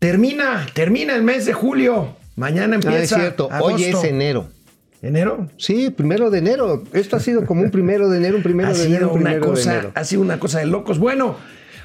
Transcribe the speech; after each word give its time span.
Termina, 0.00 0.66
termina 0.72 1.14
el 1.14 1.22
mes 1.22 1.44
de 1.44 1.52
julio. 1.52 2.16
Mañana 2.34 2.76
empieza. 2.76 2.96
Ah, 2.96 3.02
es 3.02 3.08
cierto. 3.10 3.50
Hoy 3.60 3.84
es 3.84 4.02
enero. 4.02 4.48
¿Enero? 5.02 5.48
Sí, 5.58 5.90
primero 5.90 6.30
de 6.30 6.38
enero. 6.38 6.84
Esto 6.94 7.16
ha 7.16 7.20
sido 7.20 7.44
como 7.44 7.60
un 7.60 7.70
primero 7.70 8.08
de 8.08 8.16
enero, 8.16 8.38
un 8.38 8.42
primero 8.42 8.70
ha 8.70 8.72
de 8.72 8.82
enero, 8.82 9.10
un 9.12 9.20
una 9.20 9.30
primero 9.32 9.46
cosa, 9.46 9.70
de 9.70 9.76
enero. 9.76 9.92
Ha 9.94 10.04
sido 10.04 10.22
una 10.22 10.40
cosa 10.40 10.60
de 10.60 10.64
locos. 10.64 10.98
Bueno, 10.98 11.36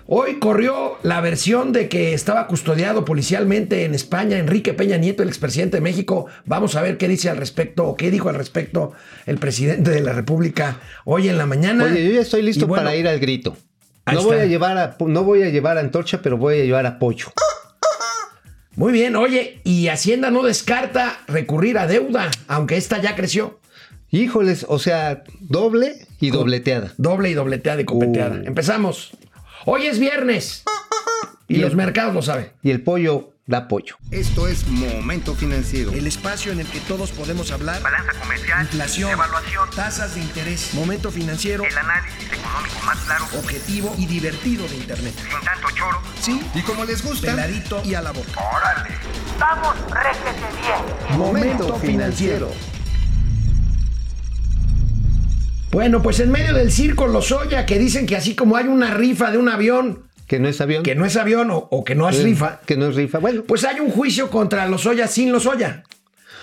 hoy 0.07 0.39
corrió 0.39 0.97
la 1.03 1.19
versión 1.19 1.73
de 1.73 1.89
que 1.89 2.13
estaba 2.13 2.47
custodiado 2.47 3.03
policialmente 3.03 3.83
en 3.83 3.93
España 3.93 4.37
Enrique 4.37 4.73
Peña 4.73 4.95
Nieto, 4.95 5.21
el 5.21 5.27
expresidente 5.27 5.77
de 5.77 5.81
México. 5.81 6.27
Vamos 6.45 6.77
a 6.77 6.81
ver 6.81 6.97
qué 6.97 7.09
dice 7.09 7.29
al 7.29 7.35
respecto 7.35 7.85
o 7.85 7.97
qué 7.97 8.11
dijo 8.11 8.29
al 8.29 8.35
respecto 8.35 8.93
el 9.25 9.39
presidente 9.39 9.91
de 9.91 9.99
la 9.99 10.13
República 10.13 10.79
hoy 11.03 11.27
en 11.27 11.37
la 11.37 11.45
mañana. 11.45 11.83
Oye, 11.83 12.01
yo 12.05 12.13
ya 12.13 12.21
estoy 12.21 12.43
listo 12.43 12.65
bueno, 12.65 12.85
para 12.85 12.95
ir 12.95 13.09
al 13.09 13.19
grito. 13.19 13.57
No 14.09 14.23
voy, 14.23 14.37
a 14.37 14.45
llevar 14.45 14.77
a, 14.77 14.95
no 15.05 15.23
voy 15.25 15.43
a 15.43 15.49
llevar 15.49 15.77
antorcha, 15.77 16.21
pero 16.21 16.37
voy 16.37 16.61
a 16.61 16.63
llevar 16.63 16.85
apoyo. 16.85 17.27
Muy 18.75 18.91
bien, 18.91 19.15
oye, 19.15 19.61
y 19.63 19.87
Hacienda 19.87 20.31
no 20.31 20.43
descarta 20.43 21.19
recurrir 21.27 21.77
a 21.77 21.87
deuda, 21.87 22.29
aunque 22.47 22.75
esta 22.77 23.01
ya 23.01 23.15
creció. 23.15 23.59
Híjoles, 24.11 24.65
o 24.67 24.79
sea, 24.79 25.23
doble 25.39 26.05
y 26.19 26.29
dobleteada. 26.31 26.93
Doble 26.97 27.29
y 27.29 27.33
dobleteada 27.33 27.81
y 27.81 27.85
copeteada. 27.85 28.35
Uh. 28.41 28.47
Empezamos. 28.47 29.11
Hoy 29.65 29.85
es 29.85 29.99
viernes. 29.99 30.63
Y 31.47 31.55
Y 31.55 31.57
los 31.59 31.71
el- 31.71 31.77
mercados 31.77 32.13
lo 32.13 32.21
saben. 32.21 32.49
Y 32.63 32.71
el 32.71 32.81
pollo 32.81 33.31
da 33.47 33.67
pollo. 33.67 33.95
Esto 34.09 34.47
es 34.47 34.67
Momento 34.67 35.35
Financiero. 35.35 35.91
El 35.91 36.07
espacio 36.07 36.51
en 36.51 36.61
el 36.61 36.67
que 36.67 36.79
todos 36.81 37.11
podemos 37.11 37.51
hablar. 37.51 37.79
balanza 37.83 38.13
comercial, 38.19 38.61
Inflación, 38.63 39.11
evaluación, 39.11 39.69
tasas 39.75 40.15
de 40.15 40.21
interés, 40.21 40.73
momento 40.73 41.11
financiero, 41.11 41.63
el 41.63 41.77
análisis 41.77 42.23
económico 42.31 42.75
más 42.85 42.97
claro, 43.01 43.25
objetivo 43.37 43.93
y 43.99 44.07
divertido 44.07 44.67
de 44.67 44.75
Internet. 44.77 45.13
sin 45.15 45.45
tanto 45.45 45.67
choro. 45.75 46.01
Sí, 46.19 46.41
Y 46.55 46.61
como 46.61 46.85
les 46.85 47.03
gusta, 47.03 47.27
peladito 47.27 47.81
y 47.85 47.93
a 47.93 48.01
la 48.01 48.11
boca. 48.11 48.31
¡Órale! 48.41 48.89
¡Vamos, 49.39 49.75
réjete 49.91 50.41
bien! 50.61 51.19
Momento 51.19 51.75
financiero. 51.77 52.51
Bueno, 55.71 56.01
pues 56.01 56.19
en 56.21 56.31
medio 56.31 56.53
del 56.53 56.71
circo 56.71 57.05
Lozoya, 57.05 57.65
que 57.67 57.77
dicen 57.77 58.07
que 58.07 58.15
así 58.15 58.33
como 58.33 58.55
hay 58.55 58.65
una 58.67 58.91
rifa 58.95 59.29
de 59.29 59.37
un 59.37 59.49
avión, 59.49 60.03
Que 60.27 60.39
no 60.39 60.47
es 60.47 60.59
avión. 60.61 60.83
que 60.83 60.95
no 60.95 61.05
es 61.05 61.15
avión 61.17 61.51
o, 61.51 61.67
o 61.71 61.83
que 61.83 61.95
no 61.95 62.09
es 62.09 62.17
Eh, 62.19 62.23
rifa, 62.23 62.61
Que 62.65 62.77
no 62.77 62.87
es 62.87 62.95
rifa. 62.95 63.19
Bueno, 63.19 63.43
pues 63.43 63.63
hay 63.63 63.79
un 63.79 63.91
juicio 63.91 64.29
contra 64.29 64.65
Lozoya 64.67 65.07
sin 65.07 65.31
Lozoya. 65.31 65.83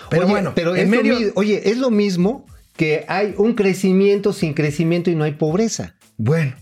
Pero 0.09 0.25
oye, 0.25 0.31
bueno, 0.33 0.53
pero 0.55 0.77
en 0.77 0.91
medio... 0.91 1.19
mi- 1.19 1.27
oye, 1.35 1.71
es 1.71 1.79
lo 1.79 1.91
mismo 1.91 2.47
que 2.77 3.05
hay 3.09 3.35
un 3.39 3.55
crecimiento 3.55 4.33
sin 4.33 4.55
crecimiento 4.55 5.11
y 5.11 5.15
no 5.15 5.25
hay 5.25 5.33
pobreza. 5.33 5.95
Bueno, 6.17 6.55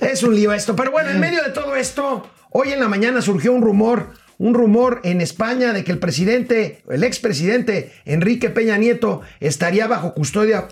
es 0.00 0.22
un 0.22 0.34
lío 0.34 0.52
esto. 0.52 0.76
Pero 0.76 0.90
bueno, 0.92 1.10
en 1.10 1.18
medio 1.20 1.42
de 1.42 1.50
todo 1.50 1.74
esto, 1.74 2.28
hoy 2.50 2.70
en 2.72 2.80
la 2.80 2.88
mañana 2.88 3.22
surgió 3.22 3.52
un 3.52 3.62
rumor, 3.62 4.10
un 4.38 4.54
rumor 4.54 5.00
en 5.04 5.20
España 5.20 5.72
de 5.72 5.82
que 5.84 5.92
el 5.92 5.98
presidente, 5.98 6.82
el 6.88 7.02
expresidente 7.02 7.92
Enrique 8.04 8.50
Peña 8.50 8.76
Nieto 8.76 9.22
estaría 9.40 9.86
bajo 9.88 10.14
custodia 10.14 10.68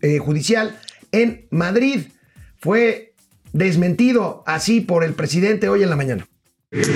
eh, 0.00 0.18
judicial 0.18 0.78
en 1.12 1.46
Madrid. 1.50 2.08
Fue 2.58 3.13
desmentido 3.54 4.42
así 4.46 4.82
por 4.82 5.04
el 5.04 5.14
presidente 5.14 5.68
hoy 5.70 5.82
en 5.82 5.88
la 5.90 5.96
mañana. 5.96 6.26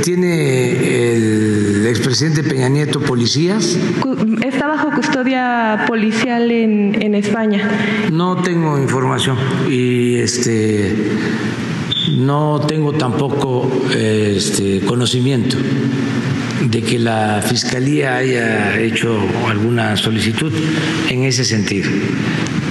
¿Tiene 0.03 1.15
el 1.15 1.87
expresidente 1.87 2.43
Peña 2.43 2.69
Nieto 2.69 3.01
policías? 3.01 3.79
Está 4.45 4.67
bajo 4.67 4.91
custodia 4.91 5.85
policial 5.87 6.51
en, 6.51 7.01
en 7.01 7.15
España. 7.15 7.71
No 8.11 8.43
tengo 8.43 8.77
información 8.77 9.37
y 9.71 10.17
este 10.17 10.95
no 12.17 12.61
tengo 12.67 12.93
tampoco 12.95 13.71
este 13.97 14.81
conocimiento 14.81 15.57
de 16.69 16.83
que 16.83 16.99
la 16.99 17.41
fiscalía 17.49 18.17
haya 18.17 18.81
hecho 18.81 19.17
alguna 19.47 19.97
solicitud 19.97 20.53
en 21.09 21.23
ese 21.23 21.45
sentido. 21.45 21.89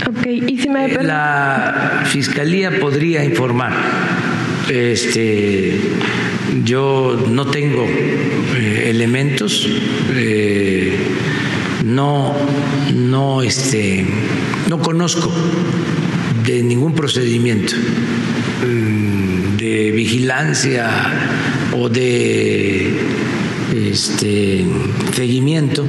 Ok, 0.09 0.25
y 0.25 0.57
si 0.59 0.67
me 0.69 0.89
per- 0.89 1.05
La 1.05 1.96
fiscalía 2.07 2.79
podría 2.79 3.23
informar. 3.23 3.73
Este, 4.69 5.79
yo 6.63 7.25
no 7.29 7.45
tengo 7.47 7.85
eh, 7.85 8.87
elementos, 8.89 9.67
eh, 10.15 10.97
no, 11.85 12.35
no, 12.93 13.41
este, 13.41 14.05
no 14.69 14.79
conozco 14.79 15.31
de 16.45 16.63
ningún 16.63 16.93
procedimiento 16.93 17.73
mm, 18.65 19.57
de 19.57 19.91
vigilancia 19.91 20.89
o 21.77 21.89
de 21.89 22.91
este, 23.75 24.65
seguimiento 25.13 25.85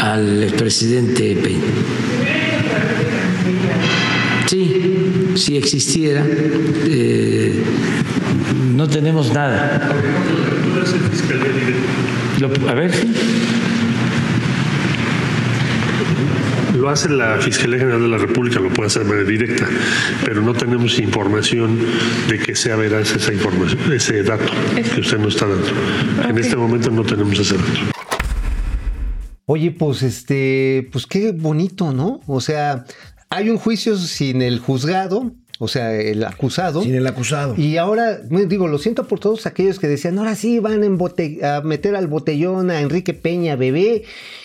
al 0.00 0.42
expresidente 0.42 1.36
Peña. 1.36 1.60
Sí, 4.46 4.83
si 5.36 5.56
existiera, 5.56 6.24
eh, 6.86 7.62
no 8.74 8.88
tenemos 8.88 9.32
nada. 9.32 9.90
Lo- 12.40 12.68
a 12.68 12.74
ver, 12.74 12.92
sí. 12.92 13.12
Lo 16.76 16.88
hace 16.90 17.08
la 17.08 17.38
Fiscalía 17.38 17.78
General 17.78 18.00
de 18.02 18.08
la 18.08 18.18
República, 18.18 18.58
lo 18.60 18.68
puede 18.70 18.88
hacer 18.88 19.04
de 19.04 19.08
manera 19.08 19.28
directa, 19.28 19.66
pero 20.24 20.42
no 20.42 20.52
tenemos 20.54 20.98
información 20.98 21.78
de 22.28 22.38
que 22.40 22.54
sea 22.56 22.76
veraz 22.76 23.14
esa 23.14 23.32
información, 23.32 23.78
ese 23.92 24.22
dato 24.24 24.52
que 24.94 25.00
usted 25.00 25.18
nos 25.18 25.34
está 25.34 25.46
dando. 25.46 25.68
En 26.28 26.36
este 26.36 26.56
momento 26.56 26.90
no 26.90 27.04
tenemos 27.04 27.38
ese 27.38 27.54
dato. 27.56 27.70
Oye, 29.46 29.70
pues 29.70 30.02
este, 30.02 30.88
pues 30.90 31.06
qué 31.06 31.32
bonito, 31.32 31.92
¿no? 31.92 32.20
O 32.26 32.40
sea, 32.40 32.84
hay 33.34 33.50
un 33.50 33.58
juicio 33.58 33.96
sin 33.96 34.42
el 34.42 34.60
juzgado, 34.60 35.32
o 35.58 35.68
sea, 35.68 35.92
el 35.92 36.24
acusado. 36.24 36.82
Sin 36.82 36.94
el 36.94 37.06
acusado. 37.06 37.54
Y 37.56 37.76
ahora, 37.76 38.18
digo, 38.18 38.68
lo 38.68 38.78
siento 38.78 39.06
por 39.06 39.18
todos 39.18 39.46
aquellos 39.46 39.78
que 39.78 39.88
decían, 39.88 40.18
ahora 40.18 40.36
sí 40.36 40.60
van 40.60 40.84
a 40.84 41.60
meter 41.62 41.96
al 41.96 42.06
botellón 42.06 42.70
a 42.70 42.80
Enrique 42.80 43.14
Peña, 43.14 43.56
bebé. 43.56 44.04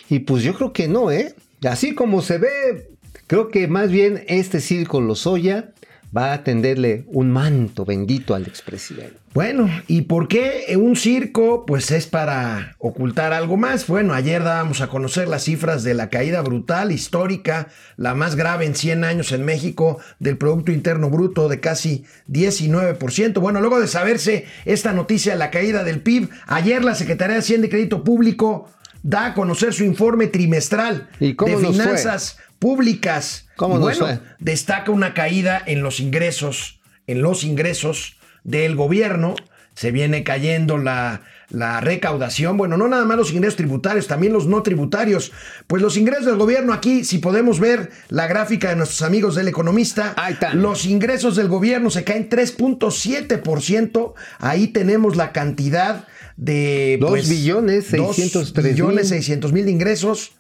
Y 0.10 0.20
pues 0.20 0.44
yo 0.44 0.54
creo 0.56 0.74
que 0.74 0.88
no, 0.88 1.12
¿eh? 1.12 1.36
Así 1.68 1.94
como 1.94 2.22
se 2.22 2.38
ve, 2.38 2.90
creo 3.28 3.50
que 3.50 3.68
más 3.68 3.92
bien 3.92 4.24
este 4.28 4.60
circo 4.60 5.02
Lozoya 5.02 5.72
va 6.16 6.34
a 6.34 6.44
tenderle 6.44 7.06
un 7.08 7.32
manto 7.32 7.86
bendito 7.86 8.34
al 8.34 8.48
expresidente. 8.48 9.18
Bueno, 9.34 9.70
¿y 9.88 10.02
por 10.02 10.28
qué 10.28 10.76
un 10.76 10.96
circo? 10.96 11.66
Pues 11.68 11.92
es 11.92 12.08
para 12.08 12.76
ocultar 12.80 13.32
algo 13.32 13.58
más. 13.58 13.86
Bueno, 13.86 14.16
ayer 14.16 14.44
dábamos 14.44 14.82
a 14.82 14.88
conocer 14.88 15.28
las 15.28 15.44
cifras 15.44 15.84
de 15.84 15.94
la 15.94 16.10
caída 16.10 16.42
brutal, 16.42 16.92
histórica, 16.92 17.68
la 17.96 18.16
más 18.16 18.36
grave 18.36 18.66
en 18.66 18.74
100 18.74 19.04
años 19.04 19.32
en 19.32 19.46
México, 19.46 20.00
del 20.18 20.38
Producto 20.38 20.72
Interno 20.72 21.12
Bruto 21.12 21.48
de 21.48 21.60
casi 21.60 22.06
19%. 22.28 23.40
Bueno, 23.40 23.60
luego 23.60 23.80
de 23.80 23.88
saberse 23.88 24.46
esta 24.66 24.94
noticia, 24.94 25.36
la 25.36 25.52
caída 25.52 25.84
del 25.84 26.02
PIB, 26.02 26.30
ayer 26.48 26.84
la 26.84 26.96
Secretaría 26.96 27.36
de 27.36 27.42
Hacienda 27.42 27.68
y 27.68 27.70
Crédito 27.70 28.04
Público 28.04 28.68
da 29.04 29.28
a 29.28 29.34
conocer 29.34 29.74
su 29.74 29.84
informe 29.84 30.28
trimestral 30.28 31.08
¿Y 31.20 31.34
de 31.34 31.58
finanzas 31.58 32.38
públicas. 32.60 33.48
¿Cómo 33.56 33.78
Y 33.78 33.80
bueno, 33.80 34.22
destaca 34.40 34.92
una 34.92 35.14
caída 35.14 35.62
en 35.66 35.82
los 35.82 36.00
ingresos, 36.00 36.80
en 37.08 37.22
los 37.22 37.44
ingresos 37.44 38.18
del 38.44 38.76
gobierno. 38.76 39.36
Se 39.74 39.92
viene 39.92 40.24
cayendo 40.24 40.78
la, 40.78 41.22
la 41.50 41.82
recaudación. 41.82 42.58
Bueno, 42.58 42.78
no 42.78 42.88
nada 42.88 43.06
más 43.06 43.18
los 43.18 43.32
ingresos 43.32 43.56
tributarios, 43.56 44.08
también 44.08 44.34
los 44.34 44.46
no 44.48 44.62
tributarios. 44.64 45.32
Pues 45.68 45.82
los 45.82 45.98
ingresos 45.98 46.26
del 46.26 46.38
gobierno 46.38 46.74
aquí, 46.74 47.04
si 47.04 47.18
podemos 47.18 47.60
ver 47.60 47.90
la 48.10 48.28
gráfica 48.28 48.70
de 48.70 48.76
nuestros 48.76 49.02
amigos 49.02 49.36
del 49.36 49.48
economista, 49.48 50.14
Ahí 50.18 50.38
los 50.54 50.86
ingresos 50.86 51.36
del 51.36 51.48
gobierno 51.48 51.90
se 51.90 52.04
caen 52.04 52.30
3.7%. 52.30 54.14
Ahí 54.40 54.68
tenemos 54.68 55.16
la 55.16 55.32
cantidad 55.32 56.08
de... 56.38 56.98
Dos 57.00 57.10
pues, 57.10 57.30
billones, 57.30 57.92
dos 57.92 58.16
603 58.16 58.74
billones, 58.74 58.96
mil. 58.96 59.06
600 59.06 59.54
mil 59.54 59.66
de 59.66 59.72
ingresos. 59.72 60.34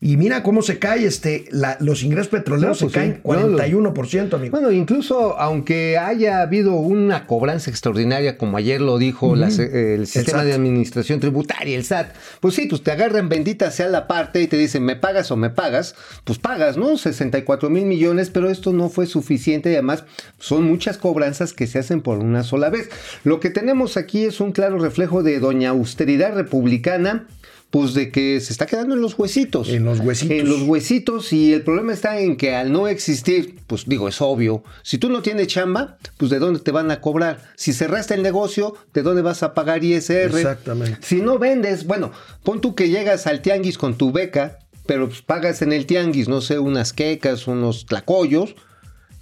Y 0.00 0.18
mira 0.18 0.42
cómo 0.42 0.60
se 0.60 0.78
cae 0.78 1.06
este, 1.06 1.46
la- 1.50 1.78
los 1.80 2.02
ingresos 2.02 2.28
petroleros 2.28 2.82
No, 2.82 2.84
pues 2.88 2.92
se 2.92 2.98
caen 2.98 3.14
sí. 3.14 3.20
No, 3.24 3.46
lo- 3.48 3.58
41%, 3.58 4.34
amigo. 4.36 4.50
Bueno, 4.50 4.70
incluso 4.70 5.38
aunque 5.40 5.96
haya 5.96 6.42
habido 6.42 6.74
una 6.74 7.26
cobranza 7.26 7.70
extraordinaria, 7.70 8.36
como 8.36 8.58
ayer 8.58 8.80
lo 8.80 8.98
dijo 8.98 9.34
la 9.36 9.46
el 9.48 10.06
sistema 10.06 10.44
de 10.44 10.52
administración 10.52 11.18
tributaria, 11.20 11.76
el 11.76 11.84
SAT, 11.84 12.12
pues 12.40 12.54
sí, 12.54 12.66
pues 12.66 12.82
te 12.82 12.90
agarran 12.90 13.28
bendita 13.30 13.70
sea 13.70 13.88
la 13.88 14.06
parte 14.06 14.42
y 14.42 14.46
te 14.48 14.58
dicen, 14.58 14.84
me 14.84 14.96
pagas 14.96 15.30
o 15.30 15.36
me 15.36 15.48
pagas, 15.50 15.94
pues 16.24 16.38
pagas, 16.38 16.76
¿no? 16.76 16.98
64 16.98 17.70
mil 17.70 17.86
millones, 17.86 18.28
pero 18.30 18.50
esto 18.50 18.72
no 18.72 18.90
fue 18.90 19.06
suficiente 19.06 19.70
y 19.70 19.74
además 19.74 20.04
son 20.38 20.64
muchas 20.64 20.98
cobranzas 20.98 21.52
que 21.54 21.66
se 21.66 21.78
hacen 21.78 22.02
por 22.02 22.18
una 22.18 22.42
sola 22.42 22.68
vez. 22.68 22.90
Lo 23.24 23.40
que 23.40 23.48
tenemos 23.50 23.96
aquí 23.96 24.24
es 24.24 24.40
un 24.40 24.52
claro 24.52 24.78
reflejo 24.78 25.22
de 25.22 25.38
doña 25.40 25.70
austeridad 25.70 26.34
republicana 26.34 27.26
pues 27.70 27.94
de 27.94 28.10
que 28.10 28.40
se 28.40 28.52
está 28.52 28.66
quedando 28.66 28.94
en 28.94 29.00
los 29.00 29.18
huesitos. 29.18 29.68
En 29.68 29.84
los 29.84 30.00
huesitos. 30.00 30.36
En 30.36 30.48
los 30.48 30.62
huesitos 30.62 31.32
y 31.32 31.52
el 31.52 31.62
problema 31.62 31.92
está 31.92 32.18
en 32.18 32.36
que 32.36 32.54
al 32.54 32.72
no 32.72 32.88
existir, 32.88 33.56
pues 33.66 33.84
digo, 33.86 34.08
es 34.08 34.20
obvio, 34.20 34.62
si 34.82 34.98
tú 34.98 35.08
no 35.08 35.22
tienes 35.22 35.48
chamba, 35.48 35.98
pues 36.16 36.30
de 36.30 36.38
dónde 36.38 36.60
te 36.60 36.70
van 36.70 36.90
a 36.90 37.00
cobrar. 37.00 37.42
Si 37.56 37.72
cerraste 37.72 38.14
el 38.14 38.22
negocio, 38.22 38.74
¿de 38.94 39.02
dónde 39.02 39.22
vas 39.22 39.42
a 39.42 39.54
pagar 39.54 39.84
ISR? 39.84 40.36
Exactamente. 40.36 40.98
Si 41.02 41.16
no 41.16 41.38
vendes, 41.38 41.86
bueno, 41.86 42.12
pon 42.42 42.60
tú 42.60 42.74
que 42.74 42.88
llegas 42.88 43.26
al 43.26 43.42
tianguis 43.42 43.78
con 43.78 43.98
tu 43.98 44.12
beca, 44.12 44.58
pero 44.86 45.08
pues 45.08 45.22
pagas 45.22 45.62
en 45.62 45.72
el 45.72 45.86
tianguis, 45.86 46.28
no 46.28 46.40
sé, 46.40 46.58
unas 46.58 46.92
quecas, 46.92 47.46
unos 47.48 47.86
tlacoyos, 47.86 48.54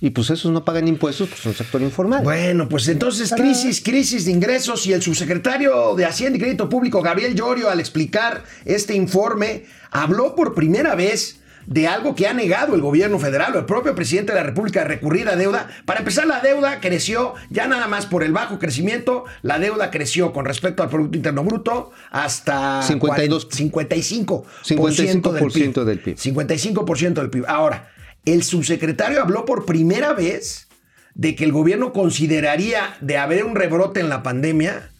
y 0.00 0.10
pues 0.10 0.30
esos 0.30 0.52
no 0.52 0.64
pagan 0.64 0.88
impuestos, 0.88 1.28
pues 1.28 1.40
son 1.40 1.54
sector 1.54 1.80
informal. 1.80 2.22
Bueno, 2.22 2.68
pues 2.68 2.88
entonces 2.88 3.32
crisis, 3.32 3.82
crisis 3.82 4.24
de 4.26 4.32
ingresos 4.32 4.86
y 4.86 4.92
el 4.92 5.02
subsecretario 5.02 5.94
de 5.94 6.04
Hacienda 6.04 6.36
y 6.36 6.40
Crédito 6.40 6.68
Público, 6.68 7.00
Gabriel 7.00 7.34
Llorio, 7.34 7.70
al 7.70 7.80
explicar 7.80 8.44
este 8.64 8.94
informe, 8.94 9.64
habló 9.90 10.34
por 10.34 10.54
primera 10.54 10.94
vez 10.94 11.40
de 11.66 11.86
algo 11.86 12.14
que 12.14 12.26
ha 12.26 12.34
negado 12.34 12.74
el 12.74 12.80
gobierno 12.80 13.18
federal 13.18 13.54
o 13.54 13.58
el 13.58 13.64
propio 13.64 13.94
presidente 13.94 14.32
de 14.32 14.38
la 14.38 14.44
República 14.44 14.80
de 14.80 14.88
recurrir 14.88 15.28
a 15.28 15.36
deuda. 15.36 15.68
Para 15.84 16.00
empezar, 16.00 16.26
la 16.26 16.40
deuda 16.40 16.80
creció 16.80 17.34
ya 17.50 17.66
nada 17.66 17.88
más 17.88 18.06
por 18.06 18.22
el 18.22 18.32
bajo 18.32 18.58
crecimiento, 18.58 19.24
la 19.42 19.58
deuda 19.58 19.90
creció 19.90 20.32
con 20.32 20.44
respecto 20.44 20.82
al 20.82 20.90
Producto 20.90 21.16
Interno 21.16 21.44
Bruto 21.44 21.92
hasta 22.10 22.82
52. 22.82 23.48
55%, 23.48 24.44
55% 24.64 25.84
del 25.84 26.00
PIB. 26.00 26.16
55% 26.16 27.14
del 27.14 27.30
PIB. 27.30 27.44
Ahora, 27.48 27.93
el 28.24 28.42
subsecretario 28.42 29.20
habló 29.20 29.44
por 29.44 29.66
primera 29.66 30.12
vez 30.12 30.68
de 31.14 31.34
que 31.34 31.44
el 31.44 31.52
gobierno 31.52 31.92
consideraría 31.92 32.80
de 33.00 33.18
haber 33.18 33.44
un 33.44 33.54
rebrote 33.54 34.00
en 34.00 34.08
la 34.08 34.22
pandemia 34.22 34.90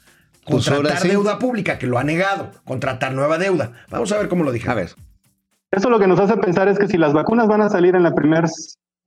Pues 0.46 0.68
contratar 0.68 1.02
sí. 1.02 1.08
deuda 1.08 1.38
pública, 1.38 1.78
que 1.78 1.86
lo 1.86 1.98
ha 1.98 2.04
negado, 2.04 2.50
contratar 2.64 3.12
nueva 3.12 3.38
deuda. 3.38 3.72
Vamos 3.90 4.12
a 4.12 4.18
ver 4.18 4.28
cómo 4.28 4.44
lo 4.44 4.52
dije. 4.52 4.70
A 4.70 4.74
ver. 4.74 4.90
Eso 5.70 5.90
lo 5.90 5.98
que 5.98 6.06
nos 6.06 6.20
hace 6.20 6.36
pensar 6.36 6.68
es 6.68 6.78
que 6.78 6.86
si 6.86 6.96
las 6.98 7.12
vacunas 7.12 7.48
van 7.48 7.62
a 7.62 7.68
salir 7.68 7.96
en 7.96 8.04
la 8.04 8.14
primera, 8.14 8.48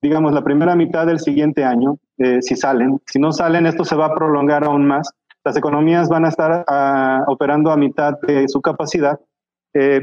digamos, 0.02 0.34
la 0.34 0.44
primera 0.44 0.76
mitad 0.76 1.06
del 1.06 1.20
siguiente 1.20 1.64
año, 1.64 1.98
eh, 2.18 2.42
si 2.42 2.56
salen, 2.56 3.00
si 3.06 3.20
no 3.20 3.32
salen, 3.32 3.66
esto 3.66 3.86
se 3.86 3.96
va 3.96 4.08
a 4.08 4.16
prolongar 4.16 4.66
aún 4.66 4.86
más. 4.86 5.10
Las 5.46 5.56
economías 5.56 6.10
van 6.10 6.26
a 6.26 6.30
estar 6.30 6.66
ah, 6.68 7.24
operando 7.28 7.72
a 7.72 7.78
mitad 7.78 8.20
de 8.28 8.50
su 8.50 8.62
capacidad. 8.62 9.18
Eh, 9.74 10.02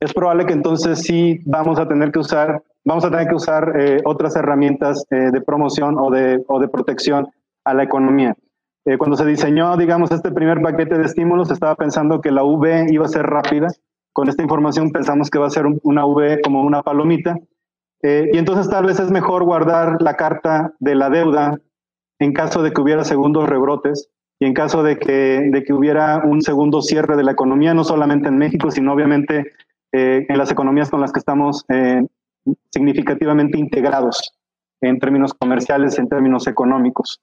es 0.00 0.12
probable 0.12 0.46
que 0.46 0.52
entonces 0.52 1.00
sí 1.00 1.40
vamos 1.44 1.78
a 1.78 1.88
tener 1.88 2.12
que 2.12 2.18
usar, 2.20 2.62
vamos 2.84 3.04
a 3.04 3.10
tener 3.10 3.28
que 3.28 3.34
usar 3.34 3.72
eh, 3.78 4.00
otras 4.04 4.36
herramientas 4.36 5.04
eh, 5.10 5.30
de 5.32 5.40
promoción 5.40 5.96
o 5.98 6.10
de, 6.10 6.42
o 6.46 6.60
de 6.60 6.68
protección 6.68 7.28
a 7.64 7.74
la 7.74 7.82
economía. 7.82 8.36
Eh, 8.84 8.96
cuando 8.96 9.16
se 9.16 9.24
diseñó, 9.26 9.76
digamos, 9.76 10.10
este 10.12 10.30
primer 10.30 10.62
paquete 10.62 10.96
de 10.96 11.04
estímulos, 11.04 11.50
estaba 11.50 11.74
pensando 11.74 12.20
que 12.20 12.30
la 12.30 12.44
V 12.44 12.86
iba 12.90 13.04
a 13.04 13.08
ser 13.08 13.26
rápida. 13.26 13.68
Con 14.12 14.28
esta 14.28 14.42
información 14.42 14.90
pensamos 14.92 15.30
que 15.30 15.38
va 15.38 15.46
a 15.46 15.50
ser 15.50 15.66
un- 15.66 15.80
una 15.82 16.06
V 16.06 16.40
como 16.42 16.62
una 16.62 16.82
palomita. 16.82 17.36
Eh, 18.02 18.30
y 18.32 18.38
entonces 18.38 18.70
tal 18.70 18.86
vez 18.86 19.00
es 19.00 19.10
mejor 19.10 19.42
guardar 19.44 20.00
la 20.00 20.14
carta 20.14 20.72
de 20.78 20.94
la 20.94 21.10
deuda 21.10 21.58
en 22.20 22.32
caso 22.32 22.62
de 22.62 22.72
que 22.72 22.80
hubiera 22.80 23.04
segundos 23.04 23.48
rebrotes 23.48 24.08
y 24.40 24.46
en 24.46 24.54
caso 24.54 24.84
de 24.84 24.98
que, 24.98 25.50
de 25.52 25.64
que 25.64 25.72
hubiera 25.72 26.18
un 26.24 26.40
segundo 26.42 26.80
cierre 26.80 27.16
de 27.16 27.24
la 27.24 27.32
economía, 27.32 27.74
no 27.74 27.82
solamente 27.82 28.28
en 28.28 28.38
México, 28.38 28.70
sino 28.70 28.92
obviamente 28.92 29.52
eh, 29.92 30.26
en 30.28 30.38
las 30.38 30.50
economías 30.50 30.90
con 30.90 31.00
las 31.00 31.12
que 31.12 31.18
estamos 31.18 31.64
eh, 31.68 32.02
significativamente 32.72 33.58
integrados 33.58 34.34
en 34.80 34.98
términos 34.98 35.34
comerciales, 35.34 35.98
en 35.98 36.08
términos 36.08 36.46
económicos. 36.46 37.20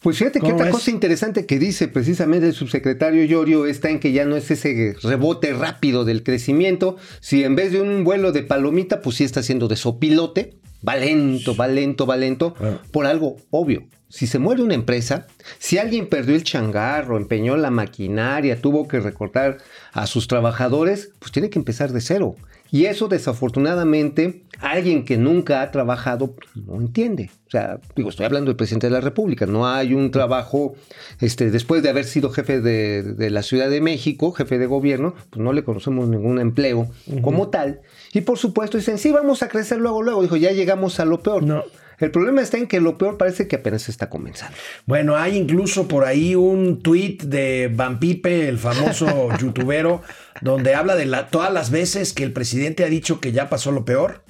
Pues 0.00 0.18
fíjate 0.18 0.38
que 0.38 0.46
¿Cómo 0.46 0.54
otra 0.54 0.70
cosa 0.70 0.92
interesante 0.92 1.44
que 1.44 1.58
dice 1.58 1.88
precisamente 1.88 2.46
el 2.46 2.54
subsecretario 2.54 3.24
Llorio 3.24 3.66
está 3.66 3.90
en 3.90 3.98
que 3.98 4.12
ya 4.12 4.24
no 4.24 4.36
es 4.36 4.50
ese 4.50 4.94
rebote 5.02 5.52
rápido 5.52 6.04
del 6.04 6.22
crecimiento. 6.22 6.96
Si 7.20 7.42
en 7.42 7.56
vez 7.56 7.72
de 7.72 7.82
un 7.82 8.04
vuelo 8.04 8.30
de 8.30 8.42
palomita, 8.42 9.00
pues 9.00 9.16
sí 9.16 9.24
está 9.24 9.40
haciendo 9.40 9.66
de 9.66 9.74
sopilote, 9.74 10.60
va 10.86 10.96
lento, 10.96 11.54
va 11.54 11.68
lento, 11.68 12.06
va 12.06 12.16
lento, 12.16 12.54
Ah. 12.60 12.78
por 12.92 13.06
algo 13.06 13.36
obvio. 13.50 13.84
Si 14.10 14.26
se 14.26 14.38
muere 14.38 14.62
una 14.62 14.74
empresa, 14.74 15.26
si 15.58 15.76
alguien 15.76 16.08
perdió 16.08 16.34
el 16.34 16.42
changarro, 16.42 17.16
empeñó 17.18 17.56
la 17.56 17.70
maquinaria, 17.70 18.60
tuvo 18.60 18.88
que 18.88 19.00
recortar 19.00 19.58
a 19.92 20.06
sus 20.06 20.28
trabajadores, 20.28 21.10
pues 21.18 21.30
tiene 21.30 21.50
que 21.50 21.58
empezar 21.58 21.92
de 21.92 22.00
cero. 22.00 22.34
Y 22.70 22.84
eso 22.84 23.08
desafortunadamente 23.08 24.42
alguien 24.60 25.04
que 25.04 25.16
nunca 25.16 25.62
ha 25.62 25.70
trabajado 25.70 26.32
pues, 26.32 26.48
no 26.66 26.80
entiende. 26.80 27.30
O 27.46 27.50
sea, 27.50 27.80
digo, 27.96 28.10
estoy 28.10 28.26
hablando 28.26 28.50
del 28.50 28.56
presidente 28.56 28.88
de 28.88 28.92
la 28.92 29.00
República. 29.00 29.46
No 29.46 29.66
hay 29.66 29.94
un 29.94 30.10
trabajo, 30.10 30.74
este, 31.20 31.50
después 31.50 31.82
de 31.82 31.88
haber 31.88 32.04
sido 32.04 32.30
jefe 32.30 32.60
de, 32.60 33.02
de 33.02 33.30
la 33.30 33.42
Ciudad 33.42 33.70
de 33.70 33.80
México, 33.80 34.32
jefe 34.32 34.58
de 34.58 34.66
gobierno, 34.66 35.14
pues 35.30 35.42
no 35.42 35.52
le 35.52 35.64
conocemos 35.64 36.08
ningún 36.08 36.38
empleo 36.38 36.90
como 37.22 37.48
tal. 37.48 37.80
Y 38.12 38.20
por 38.22 38.38
supuesto 38.38 38.76
dicen, 38.76 38.98
sí, 38.98 39.12
vamos 39.12 39.42
a 39.42 39.48
crecer 39.48 39.78
luego, 39.78 40.02
luego. 40.02 40.22
Dijo, 40.22 40.36
ya 40.36 40.52
llegamos 40.52 41.00
a 41.00 41.04
lo 41.04 41.22
peor. 41.22 41.42
No. 41.42 41.64
El 41.98 42.10
problema 42.10 42.42
está 42.42 42.58
en 42.58 42.66
que 42.68 42.80
lo 42.80 42.96
peor 42.96 43.16
parece 43.18 43.48
que 43.48 43.56
apenas 43.56 43.88
está 43.88 44.08
comenzando. 44.08 44.56
Bueno, 44.86 45.16
hay 45.16 45.36
incluso 45.36 45.88
por 45.88 46.04
ahí 46.04 46.34
un 46.36 46.80
tweet 46.82 47.18
de 47.24 47.70
Van 47.74 47.98
Pipe, 47.98 48.48
el 48.48 48.58
famoso 48.58 49.28
youtubero, 49.38 50.02
donde 50.40 50.74
habla 50.74 50.94
de 50.94 51.06
la- 51.06 51.28
todas 51.28 51.52
las 51.52 51.70
veces 51.70 52.12
que 52.12 52.22
el 52.24 52.32
presidente 52.32 52.84
ha 52.84 52.88
dicho 52.88 53.20
que 53.20 53.32
ya 53.32 53.48
pasó 53.48 53.72
lo 53.72 53.84
peor. 53.84 54.22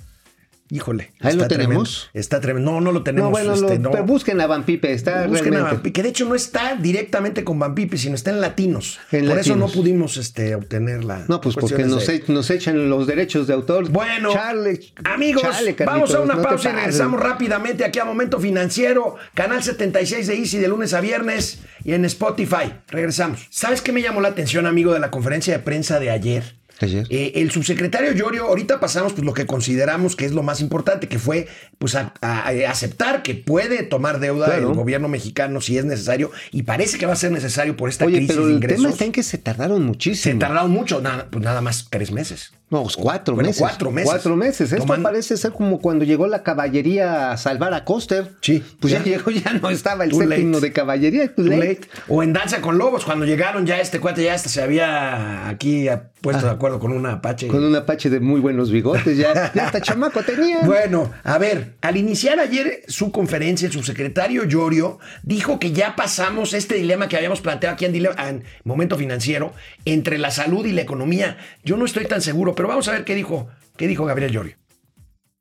Híjole. 0.70 1.12
¿Ahí 1.20 1.34
lo 1.34 1.46
tremendo. 1.48 1.68
tenemos? 1.70 2.10
Está 2.12 2.40
tremendo. 2.40 2.70
No, 2.72 2.80
no 2.82 2.92
lo 2.92 3.02
tenemos. 3.02 3.28
no, 3.28 3.30
bueno, 3.30 3.54
este, 3.54 3.76
lo- 3.76 3.80
no. 3.84 3.90
pero 3.90 4.04
busquen 4.04 4.38
a 4.40 4.46
Van 4.46 4.64
Pipe, 4.64 4.92
está 4.92 5.26
Busquen 5.26 5.54
a 5.54 5.56
realmente- 5.56 5.62
Van 5.62 5.76
Pipe, 5.82 5.92
que 5.94 6.02
de 6.02 6.08
hecho 6.10 6.26
no 6.26 6.34
está 6.34 6.76
directamente 6.76 7.42
con 7.42 7.58
Van 7.58 7.74
Pipe, 7.74 7.96
sino 7.96 8.14
está 8.14 8.30
en 8.30 8.40
latinos. 8.42 8.98
En 9.10 9.26
Por 9.28 9.38
eso 9.38 9.56
no 9.56 9.68
pudimos 9.68 10.16
este, 10.18 10.54
obtener 10.54 11.04
la. 11.04 11.24
No, 11.26 11.40
pues 11.40 11.54
porque 11.54 11.74
cuestiones 11.76 11.88
nos, 11.94 12.06
de- 12.06 12.16
e- 12.16 12.24
nos 12.32 12.50
echan 12.50 12.90
los 12.90 13.06
derechos 13.06 13.46
de 13.46 13.54
autor. 13.54 13.88
Bueno, 13.90 14.32
Chale, 14.32 14.80
amigos, 15.04 15.42
vamos 15.86 16.14
a 16.14 16.20
una 16.20 16.34
no 16.34 16.42
pausa 16.42 16.70
y 16.70 16.72
regresamos 16.74 17.18
rápidamente 17.20 17.84
aquí 17.84 17.98
a 17.98 18.04
Momento 18.04 18.38
Financiero, 18.38 19.16
canal 19.34 19.62
76 19.62 20.26
de 20.26 20.34
Easy 20.36 20.58
de 20.58 20.68
lunes 20.68 20.92
a 20.92 21.00
viernes 21.00 21.60
y 21.84 21.92
en 21.94 22.04
Spotify. 22.04 22.74
Regresamos. 22.88 23.46
¿Sabes 23.50 23.80
qué 23.80 23.92
me 23.92 24.02
llamó 24.02 24.20
la 24.20 24.28
atención, 24.28 24.66
amigo, 24.66 24.92
de 24.92 25.00
la 25.00 25.10
conferencia 25.10 25.54
de 25.56 25.60
prensa 25.62 25.98
de 25.98 26.10
ayer? 26.10 26.56
Ayer. 26.80 27.06
Eh, 27.10 27.32
el 27.36 27.50
subsecretario 27.50 28.12
Llorio, 28.12 28.46
ahorita 28.46 28.78
pasamos 28.80 29.12
pues 29.12 29.24
lo 29.24 29.32
que 29.34 29.46
consideramos 29.46 30.14
que 30.16 30.24
es 30.24 30.32
lo 30.32 30.42
más 30.42 30.60
importante, 30.60 31.08
que 31.08 31.18
fue 31.18 31.48
pues 31.78 31.94
a- 31.94 32.12
a- 32.20 32.48
a 32.48 32.70
aceptar 32.70 33.22
que 33.22 33.34
puede 33.34 33.82
tomar 33.82 34.20
deuda 34.20 34.46
Claro. 34.46 34.68
el 34.70 34.74
gobierno 34.76 35.08
mexicano 35.08 35.60
si 35.60 35.76
es 35.78 35.84
necesario 35.84 36.30
y 36.52 36.62
parece 36.62 36.98
que 36.98 37.06
va 37.06 37.12
a 37.12 37.16
ser 37.16 37.32
necesario 37.32 37.76
por 37.76 37.88
esta 37.88 38.04
Oye, 38.04 38.16
crisis 38.18 38.34
pero 38.34 38.46
de 38.46 38.54
el 38.54 38.60
tema 38.60 38.72
ingresos. 38.74 38.92
está 38.92 39.04
en 39.04 39.12
que 39.12 39.22
se 39.22 39.38
tardaron 39.38 39.78
Se 39.78 39.84
muchísimo. 39.84 40.38
tardaron 40.38 40.70
mucho, 40.70 41.00
nada, 41.00 41.26
pues 41.30 41.44
nada 41.44 41.60
más 41.60 41.88
tres 41.90 42.12
meses. 42.12 42.52
No, 42.70 42.82
pues 42.82 42.96
cuatro 42.96 43.34
Bueno, 43.34 43.48
meses. 43.48 43.60
cuatro 43.62 43.90
meses. 43.90 44.10
Cuatro 44.10 44.36
meses. 44.36 44.72
Esto 44.74 45.02
parece 45.02 45.38
ser 45.38 45.52
como 45.52 45.80
cuando 45.80 46.04
llegó 46.04 46.26
la 46.26 46.42
caballería 46.42 47.32
a 47.32 47.36
salvar 47.38 47.72
a 47.72 47.86
Coster. 47.86 48.32
Sí, 48.42 48.62
Pues 48.78 48.92
ya, 48.92 48.98
ya. 48.98 49.04
llegó, 49.16 49.30
ya 49.30 49.54
no 49.54 49.70
estaba 49.70 50.04
el 50.04 50.12
séptimo 50.12 50.52
late. 50.56 50.66
de 50.66 50.72
caballería. 50.74 51.28
Too 51.34 51.44
Too 51.44 51.50
late. 51.50 51.66
late. 51.66 51.80
O 52.08 52.22
en 52.22 52.34
Danza 52.34 52.60
con 52.60 52.76
Lobos, 52.76 53.06
cuando 53.06 53.24
llegaron 53.24 53.64
ya 53.64 53.80
este 53.80 54.00
cuate 54.00 54.22
ya 54.22 54.34
hasta 54.34 54.50
se 54.50 54.60
había 54.60 55.48
aquí 55.48 55.88
ah, 55.88 56.10
puesto 56.20 56.44
de 56.44 56.52
acuerdo 56.52 56.67
con 56.78 56.92
un 56.92 57.06
Apache. 57.06 57.48
Con 57.48 57.64
un 57.64 57.74
apache 57.74 58.10
de 58.10 58.20
muy 58.20 58.40
buenos 58.40 58.70
bigotes. 58.70 59.16
Ya, 59.16 59.52
ya 59.54 59.66
hasta 59.66 59.80
chamaco 59.82 60.22
tenía. 60.22 60.60
Bueno, 60.64 61.10
a 61.24 61.38
ver, 61.38 61.76
al 61.80 61.96
iniciar 61.96 62.38
ayer 62.40 62.82
su 62.88 63.10
conferencia, 63.12 63.66
el 63.66 63.72
subsecretario 63.72 64.44
Llorio 64.44 64.98
dijo 65.22 65.58
que 65.58 65.72
ya 65.72 65.96
pasamos 65.96 66.52
este 66.52 66.74
dilema 66.74 67.08
que 67.08 67.16
habíamos 67.16 67.40
planteado 67.40 67.74
aquí 67.74 67.84
en, 67.86 67.94
Dile- 67.94 68.28
en 68.28 68.44
Momento 68.64 68.96
Financiero 68.96 69.52
entre 69.84 70.18
la 70.18 70.30
salud 70.30 70.66
y 70.66 70.72
la 70.72 70.82
economía. 70.82 71.36
Yo 71.64 71.76
no 71.76 71.84
estoy 71.84 72.06
tan 72.06 72.20
seguro, 72.20 72.54
pero 72.54 72.68
vamos 72.68 72.86
a 72.88 72.92
ver 72.92 73.04
qué 73.04 73.14
dijo, 73.14 73.48
qué 73.76 73.86
dijo 73.86 74.04
Gabriel 74.04 74.32
Llorio. 74.32 74.56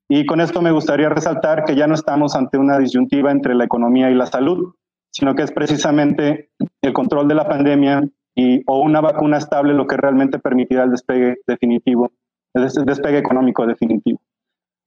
Y 0.09 0.25
con 0.25 0.39
esto 0.39 0.61
me 0.61 0.71
gustaría 0.71 1.09
resaltar 1.09 1.65
que 1.65 1.75
ya 1.75 1.85
no 1.87 1.93
estamos 1.95 2.33
ante 2.35 2.57
una 2.57 2.79
disyuntiva 2.79 3.29
entre 3.31 3.55
la 3.55 3.65
economía 3.65 4.09
y 4.09 4.15
la 4.15 4.25
salud, 4.25 4.73
sino 5.11 5.35
que 5.35 5.43
es 5.43 5.51
precisamente 5.51 6.51
el 6.81 6.93
control 6.93 7.27
de 7.27 7.35
la 7.35 7.47
pandemia 7.47 8.07
y, 8.37 8.61
o 8.67 8.79
una 8.79 9.01
vacuna 9.01 9.37
estable 9.37 9.73
lo 9.73 9.87
que 9.87 9.97
realmente 9.97 10.37
permitirá 10.37 10.83
el 10.83 10.91
despegue 10.91 11.37
definitivo, 11.47 12.11
el 12.53 12.63
des- 12.63 12.85
despegue 12.85 13.17
económico 13.17 13.65
definitivo. 13.65 14.19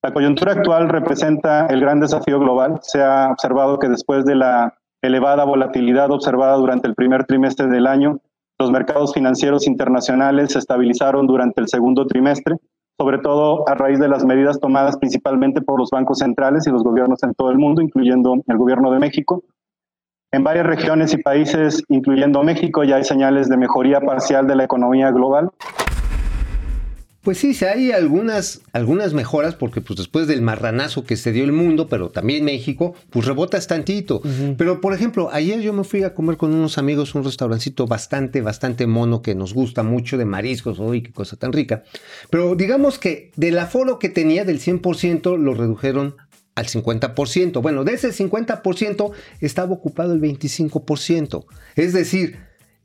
La 0.02 0.12
coyuntura 0.14 0.52
actual 0.52 0.88
representa 0.88 1.66
el 1.66 1.80
gran 1.80 2.00
desafío 2.00 2.38
global. 2.38 2.78
Se 2.80 3.02
ha 3.02 3.30
observado 3.32 3.78
que 3.78 3.88
después 3.88 4.24
de 4.24 4.36
la 4.36 4.74
elevada 5.02 5.44
volatilidad 5.44 6.10
observada 6.10 6.56
durante 6.56 6.86
el 6.86 6.94
primer 6.94 7.24
trimestre 7.24 7.66
del 7.66 7.86
año, 7.86 8.20
los 8.58 8.70
mercados 8.70 9.12
financieros 9.12 9.66
internacionales 9.66 10.52
se 10.52 10.58
estabilizaron 10.58 11.26
durante 11.26 11.60
el 11.60 11.68
segundo 11.68 12.06
trimestre, 12.06 12.56
sobre 12.98 13.18
todo 13.18 13.68
a 13.68 13.74
raíz 13.74 13.98
de 13.98 14.08
las 14.08 14.24
medidas 14.24 14.60
tomadas 14.60 14.96
principalmente 14.96 15.60
por 15.60 15.78
los 15.80 15.90
bancos 15.90 16.18
centrales 16.18 16.66
y 16.66 16.70
los 16.70 16.84
gobiernos 16.84 17.22
en 17.22 17.34
todo 17.34 17.50
el 17.50 17.58
mundo, 17.58 17.82
incluyendo 17.82 18.36
el 18.46 18.56
gobierno 18.58 18.92
de 18.92 19.00
México. 19.00 19.42
En 20.32 20.44
varias 20.44 20.64
regiones 20.64 21.12
y 21.12 21.16
países, 21.16 21.82
incluyendo 21.88 22.44
México, 22.44 22.84
ya 22.84 22.96
hay 22.96 23.04
señales 23.04 23.48
de 23.48 23.56
mejoría 23.56 24.00
parcial 24.00 24.46
de 24.46 24.54
la 24.54 24.62
economía 24.62 25.10
global. 25.10 25.50
Pues 27.22 27.38
sí, 27.38 27.52
sí 27.52 27.64
hay 27.64 27.90
algunas, 27.90 28.60
algunas 28.72 29.12
mejoras, 29.12 29.56
porque 29.56 29.80
pues 29.80 29.96
después 29.96 30.28
del 30.28 30.40
marranazo 30.40 31.02
que 31.02 31.16
se 31.16 31.32
dio 31.32 31.42
el 31.42 31.50
mundo, 31.50 31.88
pero 31.88 32.10
también 32.10 32.44
México, 32.44 32.94
pues 33.10 33.26
rebotas 33.26 33.66
tantito. 33.66 34.22
Pero, 34.56 34.80
por 34.80 34.94
ejemplo, 34.94 35.30
ayer 35.32 35.60
yo 35.62 35.72
me 35.72 35.82
fui 35.82 36.04
a 36.04 36.14
comer 36.14 36.36
con 36.36 36.54
unos 36.54 36.78
amigos 36.78 37.16
un 37.16 37.24
restaurancito 37.24 37.88
bastante, 37.88 38.40
bastante 38.40 38.86
mono 38.86 39.22
que 39.22 39.34
nos 39.34 39.52
gusta 39.52 39.82
mucho 39.82 40.16
de 40.16 40.26
mariscos, 40.26 40.78
uy, 40.78 41.02
qué 41.02 41.12
cosa 41.12 41.36
tan 41.36 41.52
rica. 41.52 41.82
Pero 42.30 42.54
digamos 42.54 43.00
que 43.00 43.32
del 43.34 43.58
aforo 43.58 43.98
que 43.98 44.08
tenía 44.10 44.44
del 44.44 44.60
100% 44.60 45.36
lo 45.36 45.54
redujeron 45.54 46.14
al 46.54 46.66
50%. 46.66 47.62
Bueno, 47.62 47.84
de 47.84 47.94
ese 47.94 48.10
50% 48.10 49.12
estaba 49.40 49.72
ocupado 49.72 50.12
el 50.12 50.20
25%. 50.20 51.44
Es 51.76 51.92
decir, 51.92 52.38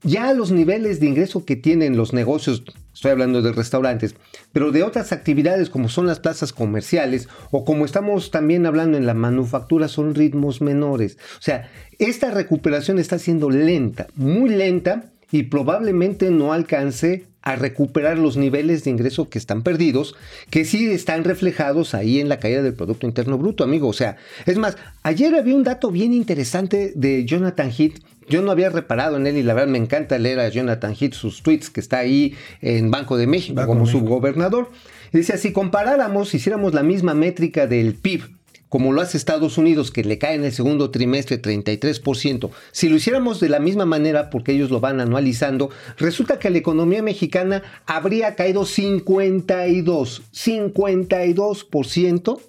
ya 0.06 0.34
los 0.34 0.52
niveles 0.52 1.00
de 1.00 1.08
ingreso 1.08 1.46
que 1.46 1.56
tienen 1.56 1.98
los 1.98 2.14
negocios, 2.14 2.64
estoy 2.94 3.12
hablando 3.12 3.42
de 3.42 3.52
restaurantes, 3.52 4.16
pero 4.52 4.72
de 4.72 4.84
otras 4.84 5.12
actividades 5.12 5.70
como 5.70 5.90
son 5.90 6.06
las 6.06 6.20
plazas 6.20 6.54
comerciales 6.54 7.28
o 7.50 7.66
como 7.66 7.86
estamos 7.86 8.30
también 8.30 8.68
hablando 8.68 8.98
en 8.98 9.08
la 9.08 9.16
manufactura, 9.16 9.88
son 9.88 10.14
ritmos 10.14 10.62
menores. 10.62 11.18
O 11.40 11.42
sea, 11.42 11.72
esta 11.98 12.30
recuperación 12.30 13.00
está 13.00 13.18
siendo 13.18 13.50
lenta, 13.50 14.08
muy 14.16 14.52
lenta 14.52 15.12
y 15.32 15.44
probablemente 15.44 16.30
no 16.30 16.54
alcance 16.54 17.26
a 17.46 17.56
recuperar 17.56 18.18
los 18.18 18.38
niveles 18.38 18.84
de 18.84 18.90
ingreso 18.90 19.30
que 19.30 19.38
están 19.38 19.62
perdidos, 19.62 20.16
que 20.50 20.66
sí 20.66 20.88
están 20.90 21.24
reflejados 21.24 21.94
ahí 21.94 22.20
en 22.20 22.28
la 22.28 22.40
caída 22.40 22.64
del 22.64 22.74
Producto 22.74 23.06
Interno 23.06 23.38
Bruto, 23.38 23.64
amigo. 23.64 23.88
O 23.88 23.94
sea, 23.94 24.18
es 24.48 24.58
más, 24.58 24.78
ayer 25.04 25.34
había 25.36 25.56
un 25.56 25.64
dato 25.64 25.92
bien 25.92 26.12
interesante 26.12 26.92
de 26.96 27.24
Jonathan 27.24 27.72
Heath. 27.72 28.00
Yo 28.28 28.42
no 28.42 28.50
había 28.50 28.72
reparado 28.72 29.18
en 29.18 29.28
él 29.28 29.38
y 29.38 29.44
la 29.44 29.54
verdad 29.54 29.72
me 29.72 29.78
encanta 29.78 30.18
leer 30.18 30.40
a 30.40 30.50
Jonathan 30.50 30.96
Heath 31.00 31.14
sus 31.14 31.44
tweets 31.44 31.70
que 31.70 31.80
está 31.80 32.00
ahí 32.00 32.34
en 32.62 32.90
Banco 32.90 33.16
de 33.16 33.28
México 33.28 33.56
Banco 33.56 33.74
como 33.74 33.82
México. 33.82 34.00
subgobernador. 34.00 34.72
Dice, 35.14 35.38
si 35.38 35.52
comparáramos, 35.52 36.34
hiciéramos 36.34 36.74
la 36.74 36.82
misma 36.82 37.14
métrica 37.14 37.68
del 37.68 37.94
PIB, 37.94 38.35
como 38.76 38.92
lo 38.92 39.00
hace 39.00 39.16
Estados 39.16 39.58
Unidos, 39.58 39.90
que 39.90 40.04
le 40.04 40.18
cae 40.18 40.36
en 40.36 40.44
el 40.44 40.52
segundo 40.52 40.92
trimestre 40.92 41.42
33%, 41.42 42.50
si 42.74 42.90
lo 42.90 42.98
hiciéramos 42.98 43.40
de 43.40 43.48
la 43.48 43.60
misma 43.62 43.86
manera, 43.86 44.30
porque 44.30 44.52
ellos 44.52 44.70
lo 44.70 44.82
van 44.82 45.00
anualizando, 45.00 45.70
resulta 45.98 46.40
que 46.40 46.50
la 46.50 46.58
economía 46.58 47.02
mexicana 47.02 47.64
habría 47.86 48.36
caído 48.36 48.66
52, 48.66 50.24
52% 50.34 52.42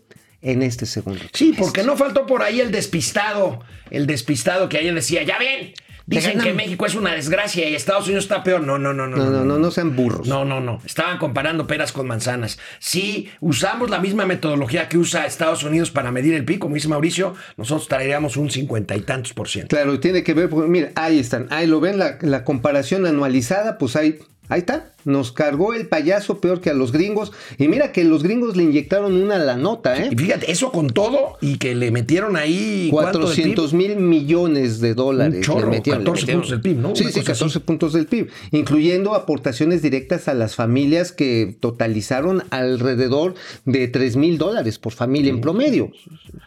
en 0.43 0.63
este 0.63 0.87
segundo 0.87 1.21
Sí, 1.21 1.29
trimestre. 1.53 1.63
porque 1.65 1.85
no 1.85 1.97
faltó 1.97 2.27
por 2.27 2.43
ahí 2.43 2.59
el 2.59 2.73
despistado, 2.73 3.61
el 3.93 4.09
despistado 4.09 4.69
que 4.69 4.79
ayer 4.79 4.97
decía, 4.97 5.23
ya 5.23 5.39
ven, 5.39 5.75
dicen 6.07 6.33
que 6.33 6.39
ganamos". 6.39 6.57
México 6.57 6.87
es 6.87 6.95
una 6.95 7.13
desgracia 7.13 7.69
y 7.69 7.75
Estados 7.75 8.07
Unidos 8.07 8.25
está 8.25 8.43
peor. 8.43 8.63
No, 8.63 8.79
no, 8.79 8.93
no, 8.93 9.07
no. 9.07 9.17
No, 9.17 9.31
no, 9.31 9.45
no, 9.45 9.59
no 9.59 9.71
sean 9.71 9.95
burros. 9.95 10.27
No, 10.27 10.45
no, 10.45 10.61
no. 10.61 10.81
Estaban 10.85 11.19
comparando 11.19 11.67
peras 11.67 11.93
con 11.93 12.07
manzanas. 12.07 12.59
Si 12.79 13.29
usamos 13.41 13.91
la 13.91 13.99
misma 13.99 14.27
metodología 14.27 14.89
que 14.89 14.99
usa 14.99 15.27
Estados 15.27 15.63
Unidos 15.63 15.91
para 15.91 16.11
medir 16.13 16.35
el 16.35 16.45
PIB, 16.45 16.59
como 16.59 16.75
dice 16.75 16.89
Mauricio, 16.89 17.35
nosotros 17.57 17.89
traeríamos 17.89 18.37
un 18.37 18.51
cincuenta 18.51 18.97
y 18.97 19.01
tantos 19.01 19.33
por 19.35 19.49
ciento. 19.49 19.77
Claro, 19.77 20.01
tiene 20.01 20.23
que 20.23 20.35
ver, 20.35 20.49
porque, 20.49 20.69
mira, 20.69 20.91
ahí 20.95 21.19
están, 21.19 21.49
ahí 21.51 21.67
lo 21.67 21.81
ven, 21.81 21.99
la, 21.99 22.19
la 22.21 22.45
comparación 22.45 23.07
anualizada, 23.07 23.79
pues 23.79 23.97
ahí, 23.97 24.19
ahí 24.49 24.61
está, 24.61 24.93
nos 25.07 25.33
cargó 25.33 25.73
el 25.73 25.89
payaso 25.89 26.39
peor 26.41 26.61
que 26.61 26.69
a 26.69 26.75
los 26.75 26.93
gringos, 26.93 27.33
y 27.57 27.69
mira 27.69 27.93
que 27.93 28.05
los 28.05 28.23
gringos 28.23 28.57
le 28.57 28.65
inyectaron 28.65 29.15
una 29.15 29.39
la 29.39 29.57
nota, 29.57 29.97
¿eh? 29.97 30.11
Y 30.13 30.17
fíjate, 30.17 30.51
eso 30.53 30.71
con 30.71 30.89
todo 30.89 31.39
y 31.41 31.57
que 31.57 31.75
le 31.75 31.91
metieron 31.91 32.37
ahí 32.37 32.89
¿cuánto 32.91 33.21
del 33.21 33.27
400 33.29 33.71
PIB? 33.71 33.79
mil 33.79 33.97
millones 33.97 34.81
de 34.81 34.93
dólares. 34.95 35.37
Un 35.37 35.43
chorro, 35.43 35.71
le 35.71 35.77
metieron, 35.79 36.03
le 36.03 36.11
14 36.11 36.21
metieron. 36.23 36.43
puntos 36.43 36.51
del 36.51 36.61
PIB, 36.61 36.77
¿no? 36.77 36.95
Sí, 36.97 37.03
Una 37.05 37.13
sí, 37.13 37.19
cosa 37.21 37.33
así. 37.33 37.41
14 37.41 37.61
puntos 37.61 37.93
del 37.95 38.07
PIB, 38.07 38.29
incluyendo 38.51 39.15
aportaciones 39.15 39.81
directas 39.81 40.29
a 40.29 40.35
las 40.35 40.55
familias 40.55 41.13
que 41.13 41.57
totalizaron 41.61 42.43
alrededor 42.51 43.35
de 43.65 43.89
3 43.89 44.17
mil 44.17 44.39
dólares 44.39 44.79
por 44.79 44.93
familia 44.93 45.31
en 45.31 45.41
promedio. 45.41 45.91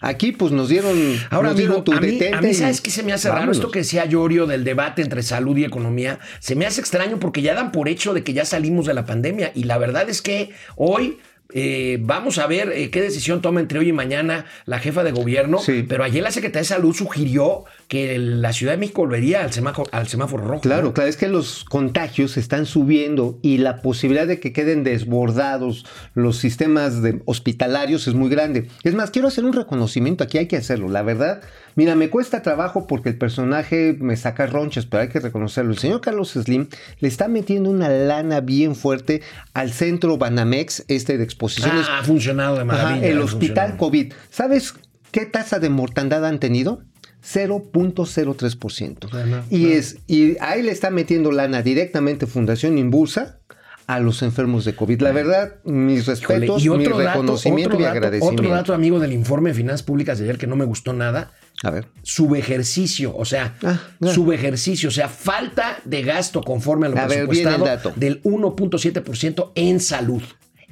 Aquí 0.02 0.32
pues 0.32 0.52
nos 0.52 0.70
dieron, 0.70 0.98
Ahora, 1.30 1.50
nos 1.50 1.58
amigo, 1.58 1.76
dieron 1.76 1.84
tu 1.84 1.94
a 1.94 2.00
mí, 2.02 2.08
detente 2.12 2.36
a 2.36 2.42
mí, 2.42 2.54
¿sabes 2.54 2.82
qué 2.82 2.92
se 2.92 3.04
me 3.04 3.14
hace 3.14 3.28
raro? 3.30 3.40
vámonos. 3.42 3.58
Esto 3.58 3.72
que 3.72 3.80
decía 3.80 4.06
Llorio 4.06 4.46
del 4.48 4.64
debate 4.64 5.02
entre 5.02 5.24
salud 5.24 5.56
y 5.58 5.64
economía, 5.64 6.20
se 6.40 6.56
me 6.56 6.66
hace 6.66 6.82
extraño 6.82 7.20
porque 7.20 7.42
ya 7.42 7.54
dan 7.56 7.72
por 7.72 7.88
hecho 7.90 8.14
de 8.14 8.24
que 8.24 8.34
ya 8.34 8.46
salimos 8.50 8.86
de 8.86 8.94
la 8.94 9.06
pandemia. 9.06 9.52
Y 9.56 9.64
la 9.64 9.78
verdad 9.78 10.10
es 10.10 10.22
que 10.22 10.52
hoy 10.76 11.18
eh, 11.52 11.98
vamos 12.02 12.38
a 12.38 12.46
ver 12.46 12.72
eh, 12.76 12.92
qué 12.92 13.02
decisión 13.02 13.42
toma 13.42 13.60
entre 13.60 13.80
hoy 13.80 13.90
y 13.90 13.92
mañana 13.94 14.46
la 14.66 14.78
jefa 14.78 15.04
de 15.04 15.12
gobierno. 15.12 15.58
Sí. 15.58 15.84
Pero 15.88 16.04
ayer 16.04 16.22
la 16.22 16.30
Secretaría 16.30 16.62
de 16.62 16.66
Salud 16.68 16.94
sugirió 16.94 17.64
que 17.88 18.20
la 18.20 18.54
Ciudad 18.54 18.74
de 18.74 18.78
México 18.78 19.02
volvería 19.02 19.42
al 19.44 19.52
semáforo, 19.52 19.90
al 19.92 20.08
semáforo 20.08 20.44
rojo. 20.46 20.62
Claro, 20.62 20.84
¿no? 20.84 20.94
claro, 20.94 21.10
es 21.10 21.18
que 21.18 21.28
los 21.28 21.64
contagios 21.66 22.38
están 22.38 22.68
subiendo 22.68 23.40
y 23.42 23.58
la 23.58 23.82
posibilidad 23.82 24.28
de 24.28 24.40
que 24.40 24.54
queden 24.54 24.84
desbordados 24.84 25.88
los 26.14 26.38
sistemas 26.38 27.02
de- 27.02 27.20
hospitalarios 27.26 28.08
es 28.08 28.14
muy 28.14 28.30
grande. 28.30 28.68
Es 28.84 28.94
más, 28.94 29.10
quiero 29.10 29.28
hacer 29.28 29.44
un 29.44 29.54
reconocimiento, 29.54 30.24
aquí 30.24 30.38
hay 30.38 30.46
que 30.48 30.58
hacerlo, 30.58 30.88
la 30.88 31.02
verdad. 31.02 31.42
Mira, 31.80 31.96
me 31.96 32.10
cuesta 32.10 32.42
trabajo 32.42 32.88
porque 32.88 33.08
el 33.08 33.18
personaje 33.18 33.96
me 34.02 34.18
saca 34.18 34.46
ronchas, 34.48 34.86
pero 34.86 35.04
hay 35.04 35.08
que 35.08 35.22
reconocerlo. 35.22 35.72
El 35.72 35.78
señor 35.78 36.02
Carlos 36.02 36.32
Slim 36.32 36.68
le 37.00 37.08
está 37.08 37.30
metiendo 37.30 37.70
una 37.70 37.88
lana 37.88 38.42
bien 38.42 38.76
fuerte 38.76 39.22
al 39.54 39.72
centro 39.72 40.18
Banamex, 40.18 40.84
este 40.90 41.18
de 41.18 41.24
exposiciones. 41.24 41.86
Ah, 41.90 42.00
ha 42.00 42.04
funcionado 42.04 42.56
de 42.56 42.64
Ajá, 42.64 42.66
maravilla. 42.66 43.08
el 43.08 43.20
hospital. 43.22 43.78
COVID. 43.78 44.12
¿Sabes 44.30 44.74
qué 45.12 45.26
tasa 45.26 45.60
de 45.60 45.70
mortandad 45.70 46.26
han 46.26 46.40
tenido? 46.40 46.82
0.03%. 47.24 49.10
Bueno, 49.10 49.44
y 49.50 49.68
es 49.72 50.00
y 50.06 50.36
ahí 50.42 50.62
le 50.62 50.72
está 50.74 50.90
metiendo 50.90 51.32
lana 51.32 51.62
directamente 51.62 52.28
Fundación 52.28 52.78
Impulsa 52.78 53.40
a 53.88 54.02
los 54.02 54.22
enfermos 54.22 54.66
de 54.66 54.76
COVID. 54.76 55.02
La 55.02 55.14
verdad, 55.14 55.56
mis 55.64 56.02
Híjole, 56.02 56.16
respetos, 56.20 56.62
y 56.66 56.70
mi 56.70 56.76
otro 56.86 56.98
dato, 56.98 57.22
reconocimiento 57.22 57.70
otro 57.70 57.80
y 57.80 57.84
dato, 57.84 57.92
agradecimiento. 57.96 58.44
otro 58.44 58.54
dato, 58.54 58.74
amigo, 58.74 59.00
del 59.00 59.14
informe 59.14 59.52
de 59.52 59.56
finanzas 59.56 59.84
públicas 59.84 60.20
de 60.20 60.26
ayer 60.26 60.38
que 60.38 60.46
no 60.46 60.56
me 60.58 60.66
gustó 60.66 60.94
nada. 60.94 61.32
A 61.64 61.72
ver. 61.72 61.88
subejercicio, 62.04 63.16
o 63.16 63.26
sea, 63.26 63.56
Ah, 63.64 63.80
ah. 64.02 64.08
subejercicio, 64.14 64.90
o 64.90 64.92
sea, 64.92 65.10
falta 65.10 65.80
de 65.86 66.02
gasto 66.04 66.42
conforme 66.42 66.88
a 66.88 66.90
lo 66.90 66.98
A 66.98 67.02
ver, 67.08 67.28
presupuestado 67.28 67.66
dato. 67.66 67.94
del 67.96 68.22
1.7% 68.24 69.52
en 69.56 69.80
salud. 69.80 70.22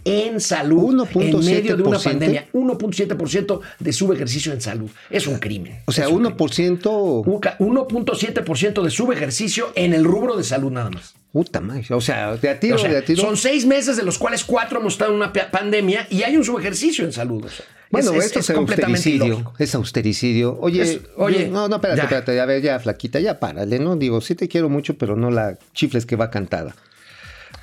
En 0.06 0.40
salud, 0.40 1.06
en 1.16 1.40
medio 1.46 1.76
de 1.76 1.84
una 1.84 1.98
1.7%. 1.98 2.04
pandemia, 2.04 2.48
1.7% 2.54 3.60
de 3.80 3.92
subejercicio 3.92 4.54
en 4.54 4.62
salud. 4.62 4.90
Es 5.10 5.28
un 5.28 5.38
crimen. 5.38 5.82
O 5.86 5.92
sea, 5.92 6.06
Es 6.06 6.12
un 6.12 6.20
crimen. 6.20 6.38
1%. 6.38 7.24
Uca- 7.26 7.58
1.7% 7.60 8.84
de 8.84 8.90
subejercicio 8.90 9.74
en 9.76 9.94
el 9.94 10.06
rubro 10.06 10.38
de 10.38 10.46
salud 10.46 10.72
nada 10.72 10.90
más. 10.92 11.14
Puta 11.34 11.60
madre. 11.60 11.86
O 11.90 12.00
sea, 12.00 12.38
de 12.38 12.50
a 12.50 12.58
tiro, 12.58 12.76
O 12.76 12.80
sea, 12.80 12.90
de 12.90 12.98
a 13.00 13.02
tiro. 13.04 13.22
son 13.22 13.36
seis 13.36 13.66
meses 13.66 13.98
de 13.98 14.04
los 14.04 14.18
cuales 14.18 14.46
cuatro 14.46 14.80
hemos 14.80 14.94
estado 14.94 15.12
en 15.12 15.18
una 15.18 15.34
pa- 15.34 15.52
pandemia 15.52 16.08
y 16.10 16.24
hay 16.24 16.38
un 16.38 16.46
subejercicio 16.46 17.04
en 17.04 17.12
salud. 17.12 17.44
o 17.44 17.50
sea, 17.50 17.66
Bueno, 17.90 18.12
es, 18.12 18.18
es- 18.18 18.26
esto 18.26 18.40
es, 18.40 18.50
austericidio. 18.52 19.26
ilógico. 19.26 19.54
Es 19.60 19.76
austericidio. 19.76 20.58
Oye, 20.60 20.82
Es- 20.82 21.00
oye, 21.16 21.46
yo- 21.48 21.52
no, 21.52 21.68
no, 21.68 21.76
espérate, 21.78 21.98
ya. 21.98 22.04
espérate. 22.04 22.40
A 22.42 22.46
ver, 22.46 22.62
ya, 22.62 22.80
flaquita, 22.80 23.20
ya 23.20 23.40
párale, 23.40 23.80
¿no? 23.80 23.96
Digo, 23.96 24.20
sí 24.22 24.36
te 24.36 24.48
quiero 24.48 24.70
mucho, 24.70 24.98
pero 24.98 25.16
no 25.16 25.32
la 25.32 25.58
chifles 25.74 26.06
que 26.06 26.16
va 26.16 26.30
cantada. 26.30 26.76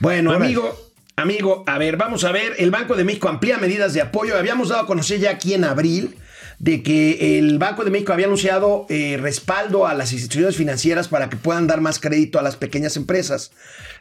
Bueno, 0.00 0.32
amigo, 0.32 0.74
amigo, 1.16 1.62
a 1.66 1.78
ver, 1.78 1.96
vamos 1.96 2.24
a 2.24 2.32
ver. 2.32 2.54
El 2.58 2.70
Banco 2.70 2.96
de 2.96 3.04
México 3.04 3.28
amplía 3.28 3.58
medidas 3.58 3.94
de 3.94 4.00
apoyo. 4.00 4.36
Habíamos 4.36 4.68
dado 4.70 4.82
a 4.82 4.86
conocer 4.86 5.20
ya 5.20 5.30
aquí 5.30 5.54
en 5.54 5.64
abril 5.64 6.16
de 6.58 6.82
que 6.82 7.38
el 7.38 7.58
Banco 7.58 7.84
de 7.84 7.90
México 7.90 8.12
había 8.12 8.26
anunciado 8.26 8.86
eh, 8.88 9.18
respaldo 9.20 9.86
a 9.86 9.94
las 9.94 10.12
instituciones 10.12 10.56
financieras 10.56 11.08
para 11.08 11.28
que 11.28 11.36
puedan 11.36 11.66
dar 11.66 11.80
más 11.80 11.98
crédito 11.98 12.38
a 12.38 12.42
las 12.42 12.56
pequeñas 12.56 12.96
empresas. 12.96 13.52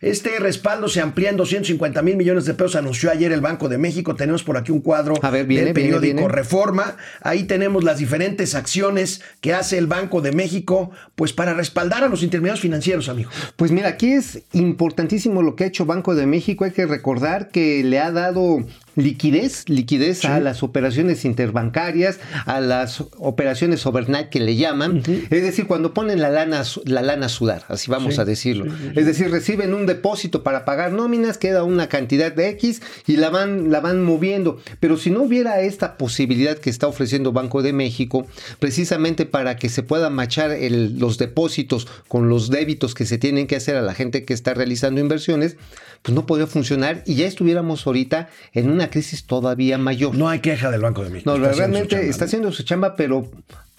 Este 0.02 0.38
respaldo 0.40 0.90
se 0.90 1.00
amplía 1.02 1.30
en 1.30 1.38
250 1.38 2.02
mil 2.02 2.18
millones 2.18 2.46
de 2.46 2.54
pesos, 2.54 2.76
anunció 2.76 3.10
ayer 3.10 3.32
el 3.32 3.42
Banco 3.42 3.70
de 3.70 3.78
México. 3.78 4.16
Tenemos 4.16 4.44
por 4.44 4.58
aquí 4.58 4.72
un 4.72 4.82
cuadro 4.82 5.16
A 5.22 5.30
ver, 5.30 5.46
viene, 5.46 5.66
del 5.66 5.74
viene, 5.74 5.88
periódico 5.88 6.28
viene. 6.28 6.34
Reforma. 6.34 6.98
Ahí 7.22 7.44
tenemos 7.44 7.84
las 7.84 8.00
diferentes 8.00 8.56
acciones 8.56 9.22
que 9.40 9.54
hace 9.54 9.78
el 9.78 9.88
Banco 9.88 10.22
de 10.22 10.32
México, 10.32 10.92
pues 11.16 11.32
para 11.34 11.54
respaldar 11.54 12.04
a 12.04 12.10
los 12.10 12.24
intermediarios 12.24 12.62
financieros, 12.62 13.10
amigo. 13.10 13.30
Pues 13.56 13.72
mira, 13.72 13.90
aquí 13.90 14.12
es 14.12 14.44
importantísimo 14.52 15.42
lo 15.42 15.56
que 15.56 15.64
ha 15.64 15.68
hecho 15.68 15.86
Banco 15.86 16.16
de 16.16 16.26
México. 16.26 16.66
Hay 16.66 16.72
que 16.72 16.86
recordar 16.86 17.50
que 17.50 17.84
le 17.84 18.00
ha 18.00 18.12
dado 18.12 18.66
liquidez, 18.96 19.68
liquidez 19.70 20.26
a 20.26 20.40
las 20.40 20.64
operaciones 20.64 21.26
interbancarias, 21.26 22.20
a 22.46 22.60
las 22.62 23.04
operaciones 23.18 23.86
overnight 23.86 24.30
que 24.30 24.40
le 24.40 24.56
llaman. 24.56 25.02
Es 25.30 25.44
decir, 25.44 25.68
cuando 25.68 25.94
ponen 25.94 26.22
la 26.22 26.30
lana, 26.30 26.64
la 26.86 27.02
lana 27.02 27.26
a 27.26 27.30
sudar, 27.30 27.64
así 27.70 27.90
vamos 27.90 28.16
Sí, 28.16 28.22
a 28.22 28.26
decirlo. 28.26 28.66
Es 28.96 29.06
decir, 29.06 29.32
reciben 29.32 29.74
un 29.74 29.86
depósito 29.86 30.44
para 30.44 30.66
pagar 30.66 30.92
nóminas, 30.92 31.38
queda 31.38 31.64
una 31.64 31.88
cantidad 31.90 32.32
de 32.32 32.50
X 32.50 32.82
y 33.08 33.18
la 33.18 33.30
van, 33.30 33.72
la 33.72 33.80
van 33.80 34.04
moviendo. 34.04 34.60
Pero 34.80 34.98
si 34.98 35.10
no 35.10 35.24
hubiera 35.24 35.62
esta 35.62 35.98
posibilidad 35.98 36.58
que 36.58 36.70
está 36.70 36.88
ofreciendo 36.88 37.32
Banco 37.32 37.62
de 37.62 37.74
México, 37.74 38.28
precisamente 38.60 39.26
para 39.26 39.56
que 39.56 39.70
se 39.70 39.84
puedan 39.84 40.14
machar 40.14 40.52
el- 40.52 40.98
los 41.00 41.18
depósitos 41.18 41.88
con 42.08 42.30
los 42.30 42.50
débitos 42.50 42.94
que 42.94 43.06
se 43.06 43.18
tienen 43.18 43.48
que 43.48 43.56
hacer 43.56 43.76
a 43.76 43.82
la 43.82 43.94
gente 43.94 44.26
que 44.26 44.34
está 44.34 44.54
realizando 44.54 45.02
inversiones, 45.02 45.58
pues 46.02 46.14
no 46.14 46.26
podría 46.26 46.48
funcionar 46.48 47.04
y 47.06 47.16
ya 47.16 47.26
estuviéramos 47.28 47.88
ahorita 47.88 48.30
en 48.54 48.70
una 48.70 48.83
crisis 48.90 49.26
todavía 49.26 49.78
mayor. 49.78 50.16
No 50.16 50.30
hay 50.30 50.40
queja 50.40 50.72
del 50.72 50.82
Banco 50.82 51.04
de 51.04 51.10
México. 51.10 51.30
No, 51.38 51.44
Está 51.46 51.58
realmente 51.58 51.96
chamba, 51.96 52.06
está 52.08 52.24
¿no? 52.24 52.28
haciendo 52.28 52.52
su 52.52 52.64
chamba, 52.64 52.96
pero 52.96 53.30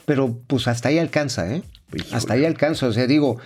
pero 0.07 0.39
pues 0.47 0.69
hasta 0.69 0.91
ahí 0.91 0.99
alcanza, 0.99 1.51
¿eh? 1.55 1.63
Hasta 2.13 2.35
ahí 2.35 2.45
alcanza. 2.45 2.87
O 2.89 2.93
sea, 2.93 3.07
digo, 3.07 3.39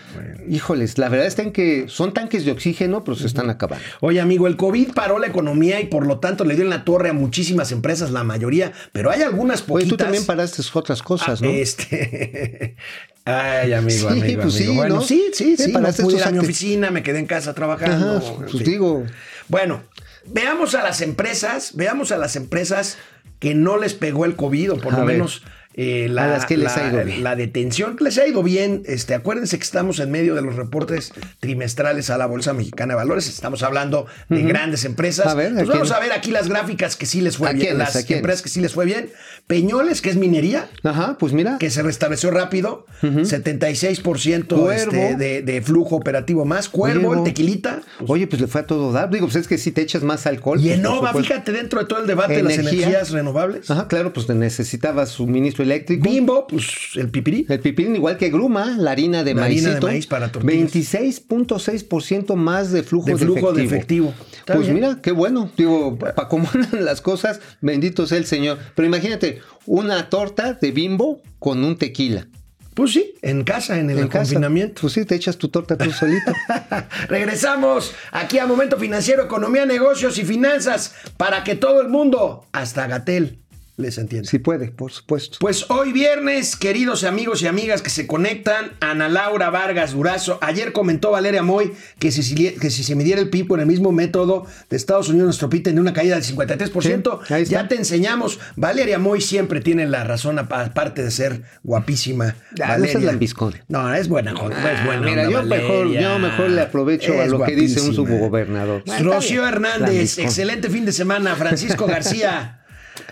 híjoles, 0.48 0.96
la 0.98 1.08
verdad 1.08 1.26
está 1.26 1.42
en 1.42 1.52
que 1.52 1.84
son 1.88 2.12
tanques 2.14 2.44
de 2.44 2.50
oxígeno, 2.50 3.04
pero 3.04 3.14
se 3.16 3.26
están 3.26 3.48
acabando. 3.50 3.84
Oye, 4.00 4.20
amigo, 4.20 4.46
el 4.48 4.56
COVID 4.56 4.92
paró 4.92 5.18
la 5.18 5.26
economía 5.28 5.80
y 5.80 5.84
por 5.86 6.06
lo 6.06 6.18
tanto 6.18 6.44
le 6.44 6.54
dio 6.54 6.64
en 6.64 6.70
la 6.70 6.84
torre 6.84 7.10
a 7.10 7.12
muchísimas 7.12 7.70
empresas, 7.72 8.10
la 8.10 8.24
mayoría, 8.24 8.72
pero 8.90 9.10
hay 9.10 9.22
algunas 9.22 9.60
Oye, 9.60 9.66
poquitas. 9.68 9.88
tú 9.90 9.96
también 9.98 10.24
paraste 10.26 10.62
otras 10.72 11.02
cosas, 11.02 11.42
¿no? 11.42 11.48
Este. 11.50 12.74
Ay, 13.24 13.74
amigo, 13.74 14.10
Sí, 14.10 14.20
amigo, 14.20 14.42
pues 14.42 14.54
amigo. 14.56 14.72
sí, 14.72 14.76
Bueno, 14.76 14.94
¿no? 14.96 15.00
sí, 15.02 15.22
sí, 15.34 15.56
Sí, 15.56 15.64
sí. 15.64 15.72
No 15.72 15.80
paraste 15.80 16.02
pude 16.02 16.14
ir 16.14 16.18
estos 16.20 16.32
a 16.32 16.34
mi 16.34 16.38
oficina, 16.40 16.90
me 16.90 17.02
quedé 17.02 17.18
en 17.18 17.26
casa 17.26 17.54
trabajando. 17.54 18.16
Ajá, 18.16 18.32
pues 18.50 18.64
digo. 18.64 19.04
Bueno, 19.48 19.82
veamos 20.30 20.74
a 20.74 20.82
las 20.82 21.00
empresas, 21.00 21.72
veamos 21.74 22.12
a 22.12 22.18
las 22.18 22.36
empresas 22.36 22.98
que 23.38 23.54
no 23.54 23.78
les 23.78 23.94
pegó 23.94 24.24
el 24.24 24.36
COVID, 24.36 24.72
o 24.72 24.76
por 24.78 24.94
A 24.94 24.98
lo 24.98 25.04
ver. 25.06 25.16
menos 25.16 25.42
eh, 25.74 26.08
la, 26.10 26.24
A 26.24 26.26
las 26.28 26.46
que 26.46 26.56
les 26.56 26.74
la- 26.76 26.86
ha 26.86 26.90
ido 26.92 27.04
bien. 27.04 27.22
la 27.22 27.36
detención 27.36 27.96
que 27.96 28.04
les 28.04 28.18
ha 28.18 28.26
ido 28.26 28.42
bien. 28.42 28.82
Este, 28.86 29.14
acuérdense 29.14 29.58
que 29.58 29.64
estamos 29.64 30.00
en 30.00 30.10
medio 30.10 30.34
de 30.34 30.42
los 30.42 30.56
reportes 30.56 31.12
trimestrales 31.40 32.10
a 32.10 32.18
la 32.18 32.26
Bolsa 32.26 32.52
Mexicana 32.52 32.94
de 32.94 32.96
Valores. 32.96 33.28
Estamos 33.28 33.62
hablando 33.62 34.06
de 34.28 34.42
grandes 34.42 34.84
empresas. 34.84 35.26
A 35.26 35.34
ver, 35.34 35.52
¿a 35.52 35.56
Pues 35.56 35.68
vamos 35.68 35.88
quién? 35.88 35.96
a 35.96 36.00
ver 36.00 36.12
aquí 36.12 36.30
las 36.32 36.48
gráficas 36.48 36.96
que 36.96 37.06
sí 37.06 37.20
les 37.20 37.36
fue 37.36 37.48
¿A 37.48 37.52
bien. 37.52 37.68
quiénes? 37.68 37.94
Las 37.94 38.10
empresas 38.10 38.42
que 38.42 38.48
sí 38.48 38.60
les 38.60 38.72
fue 38.72 38.86
bien. 38.86 39.10
Peñoles, 39.46 40.02
que 40.02 40.10
es 40.10 40.16
minería 40.16 40.68
Ajá, 40.82 41.16
pues 41.18 41.32
mira. 41.32 41.58
que 41.58 41.70
se 41.70 41.82
restableció 41.82 42.30
rápido, 42.30 42.84
76% 43.02 44.46
Cuervo. 44.48 44.70
este, 44.72 45.16
de, 45.16 45.42
de 45.42 45.62
flujo 45.62 45.96
operativo 45.96 46.44
más. 46.44 46.68
Cuervo, 46.68 47.10
Oye, 47.10 47.18
el 47.18 47.24
tequilita. 47.24 47.80
Oye, 48.06 48.26
pues 48.26 48.40
le 48.40 48.46
fue 48.48 48.62
a 48.62 48.66
todo 48.66 48.92
dar. 48.92 49.10
Digo, 49.10 49.26
pues 49.26 49.36
es 49.36 49.48
que 49.48 49.58
si 49.58 49.72
te 49.72 49.82
echas 49.82 50.02
más 50.02 50.26
alcohol. 50.26 50.58
Y 50.60 50.66
pues, 50.68 50.78
Enova, 50.78 51.12
fíjate, 51.14 51.52
dentro 51.52 51.80
de 51.80 51.86
todo 51.86 52.00
el 52.00 52.06
debate 52.06 52.34
de 52.36 52.42
las 52.42 52.54
Energía. 52.54 52.82
energías 52.88 53.10
renovables. 53.10 53.70
Ajá, 53.70 53.88
claro, 53.88 54.12
pues 54.12 54.26
te 54.26 54.34
necesitabas 54.34 55.18
eléctrico. 55.62 56.08
Bimbo, 56.08 56.46
pues 56.46 56.66
el 56.96 57.10
pipirí. 57.10 57.46
El 57.48 57.60
pipín, 57.60 57.96
igual 57.96 58.16
que 58.16 58.30
Gruma, 58.30 58.76
la 58.78 58.90
harina 58.92 59.24
de 59.24 59.34
La 59.34 59.44
harina 59.44 59.74
de 59.74 59.80
maíz 59.80 60.06
para 60.06 60.30
tortillas. 60.32 60.72
26.6% 60.72 62.34
más 62.34 62.72
de 62.72 62.82
flujo 62.82 63.06
De 63.06 63.12
de, 63.12 63.18
flujo 63.18 63.52
de 63.52 63.64
efectivo. 63.64 64.08
efectivo. 64.10 64.36
Está 64.38 64.54
Pues 64.54 64.66
bien. 64.66 64.74
mira, 64.76 64.98
qué 65.02 65.12
bueno. 65.12 65.50
Digo, 65.56 65.98
para 65.98 66.28
cómo 66.28 66.48
andan 66.54 66.84
las 66.84 67.00
cosas, 67.00 67.40
bendito 67.60 68.06
sea 68.06 68.18
el 68.18 68.26
Señor. 68.26 68.58
Pero 68.74 68.86
imagínate, 68.86 69.40
una 69.66 70.08
torta 70.10 70.54
de 70.54 70.70
bimbo 70.72 71.22
con 71.38 71.64
un 71.64 71.76
tequila. 71.76 72.26
Pues 72.74 72.92
sí, 72.92 73.14
en 73.22 73.42
casa, 73.42 73.80
en 73.80 73.90
el 73.90 73.98
en 73.98 74.06
casa. 74.06 74.20
confinamiento. 74.20 74.82
Pues 74.82 74.92
sí, 74.92 75.04
te 75.04 75.16
echas 75.16 75.36
tu 75.36 75.48
torta 75.48 75.76
tú 75.76 75.90
solito. 75.90 76.32
Regresamos 77.08 77.92
aquí 78.12 78.38
a 78.38 78.46
Momento 78.46 78.76
Financiero, 78.78 79.24
Economía, 79.24 79.66
Negocios 79.66 80.16
y 80.18 80.24
Finanzas 80.24 80.94
para 81.16 81.42
que 81.42 81.56
todo 81.56 81.80
el 81.80 81.88
mundo, 81.88 82.46
hasta 82.52 82.86
Gatel, 82.86 83.40
les 83.78 83.96
entienda. 83.96 84.28
si 84.28 84.38
puede, 84.38 84.70
por 84.70 84.90
supuesto. 84.92 85.38
Pues 85.40 85.70
hoy 85.70 85.92
viernes, 85.92 86.56
queridos 86.56 87.04
amigos 87.04 87.40
y 87.42 87.46
amigas 87.46 87.80
que 87.80 87.90
se 87.90 88.06
conectan, 88.06 88.72
Ana 88.80 89.08
Laura 89.08 89.50
Vargas 89.50 89.92
Durazo. 89.92 90.38
Ayer 90.42 90.72
comentó 90.72 91.12
Valeria 91.12 91.42
Moy 91.42 91.72
que 91.98 92.10
si, 92.12 92.34
que 92.50 92.70
si 92.70 92.82
se 92.82 92.94
midiera 92.96 93.20
el 93.20 93.30
PIB 93.30 93.46
con 93.48 93.60
el 93.60 93.66
mismo 93.66 93.92
método 93.92 94.46
de 94.68 94.76
Estados 94.76 95.08
Unidos, 95.08 95.26
nuestro 95.26 95.48
PIB 95.48 95.62
tendría 95.62 95.80
una 95.82 95.92
caída 95.92 96.16
del 96.16 96.24
53%. 96.24 97.20
Sí, 97.26 97.32
ahí 97.34 97.42
está. 97.44 97.52
ya 97.62 97.68
te 97.68 97.76
enseñamos. 97.76 98.40
Valeria 98.56 98.98
Moy 98.98 99.20
siempre 99.20 99.60
tiene 99.60 99.86
la 99.86 100.02
razón, 100.04 100.38
apa- 100.38 100.64
aparte 100.64 101.04
de 101.04 101.10
ser 101.12 101.42
guapísima. 101.62 102.34
Ah, 102.62 102.76
no 102.78 102.84
seas 102.86 103.02
lambiscón. 103.04 103.54
No, 103.68 103.94
es 103.94 104.08
buena, 104.08 104.34
jo- 104.34 104.50
es 104.50 104.84
buena. 104.84 105.02
Mira, 105.02 105.30
yo 105.30 105.42
mejor, 105.44 105.84
Valeria. 105.86 106.00
yo 106.02 106.18
mejor 106.18 106.50
le 106.50 106.60
aprovecho 106.62 107.12
a 107.12 107.24
Es 107.24 107.30
lo 107.30 107.44
que 107.44 107.54
dice 107.54 107.80
un 107.80 107.94
subgobernador. 107.94 108.82
Rocío 109.00 109.46
Hernández, 109.46 110.18
excelente 110.18 110.68
fin 110.68 110.84
de 110.84 110.90
semana. 110.92 111.36
Francisco 111.36 111.86
García. 111.86 112.56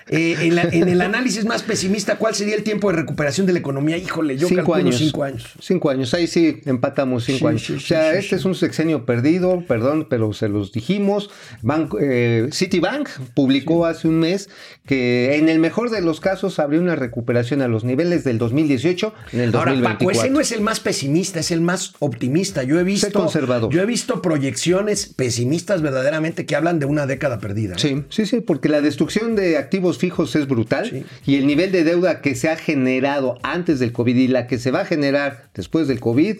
Eh, 0.08 0.36
en, 0.42 0.54
la- 0.54 0.62
en 0.62 0.88
el 0.88 1.00
análisis 1.00 1.44
más 1.44 1.62
pesimista, 1.62 2.16
¿cuál 2.16 2.34
sería 2.34 2.54
el 2.54 2.62
tiempo 2.62 2.90
de 2.90 2.96
recuperación 2.96 3.46
de 3.46 3.52
la 3.52 3.58
economía? 3.58 3.96
Híjole, 3.96 4.36
yo 4.36 4.46
cinco 4.48 4.58
calculo 4.72 4.78
años. 4.78 4.98
cinco 4.98 5.22
años. 5.24 5.44
Cinco 5.60 5.90
años. 5.90 6.14
Ahí 6.14 6.26
sí 6.26 6.60
empatamos 6.64 7.24
cinco 7.24 7.38
Sí, 7.40 7.46
años. 7.46 7.62
sí, 7.62 7.72
o 7.74 7.80
sea, 7.80 8.12
sí, 8.12 8.18
este 8.18 8.36
es 8.36 8.44
un 8.44 8.54
sexenio 8.54 9.04
perdido, 9.04 9.64
perdón, 9.66 10.06
pero 10.08 10.32
se 10.32 10.48
los 10.48 10.72
dijimos. 10.72 11.30
Banco, 11.62 11.98
eh, 12.00 12.48
Citibank 12.52 13.08
publicó 13.34 13.86
hace 13.86 14.06
un 14.08 14.18
mes 14.20 14.48
que 14.86 15.36
en 15.36 15.48
el 15.48 15.58
mejor 15.58 15.90
de 15.90 16.00
los 16.02 16.20
casos 16.20 16.58
habría 16.58 16.80
una 16.80 16.94
recuperación 16.94 17.60
a 17.62 17.68
los 17.68 17.82
niveles 17.84 18.22
del 18.22 18.38
2018 18.38 19.12
en 19.32 19.40
el 19.40 19.54
Ahora, 19.54 19.72
2024. 19.72 19.98
Paco, 20.06 20.10
ese 20.10 20.30
no 20.30 20.40
es 20.40 20.52
el 20.52 20.60
más 20.60 20.80
pesimista, 20.80 21.40
es 21.40 21.50
el 21.50 21.60
más 21.60 21.94
optimista. 21.98 22.62
Yo 22.62 22.78
he 22.78 22.84
visto, 22.84 23.10
conservador. 23.12 23.72
yo 23.72 23.82
he 23.82 23.86
visto 23.86 24.22
proyecciones 24.22 25.06
pesimistas 25.06 25.82
verdaderamente 25.82 26.46
que 26.46 26.54
hablan 26.54 26.78
de 26.78 26.86
una 26.86 27.06
década 27.06 27.38
perdida. 27.40 27.74
¿eh? 27.74 27.78
Sí, 27.78 28.04
sí, 28.08 28.26
sí, 28.26 28.40
porque 28.40 28.68
la 28.68 28.80
destrucción 28.80 29.34
de 29.34 29.56
activos 29.56 29.95
fijos 29.98 30.34
es 30.36 30.46
brutal 30.46 30.88
Sí. 30.90 31.04
y 31.26 31.36
el 31.36 31.46
nivel 31.46 31.72
de 31.72 31.84
deuda 31.84 32.20
que 32.20 32.34
se 32.34 32.48
ha 32.48 32.56
generado 32.56 33.38
antes 33.42 33.78
del 33.78 33.92
COVID 33.92 34.16
y 34.16 34.28
la 34.28 34.46
que 34.46 34.58
se 34.58 34.70
va 34.70 34.80
a 34.80 34.84
generar 34.84 35.44
después 35.54 35.88
del 35.88 36.00
COVID, 36.00 36.36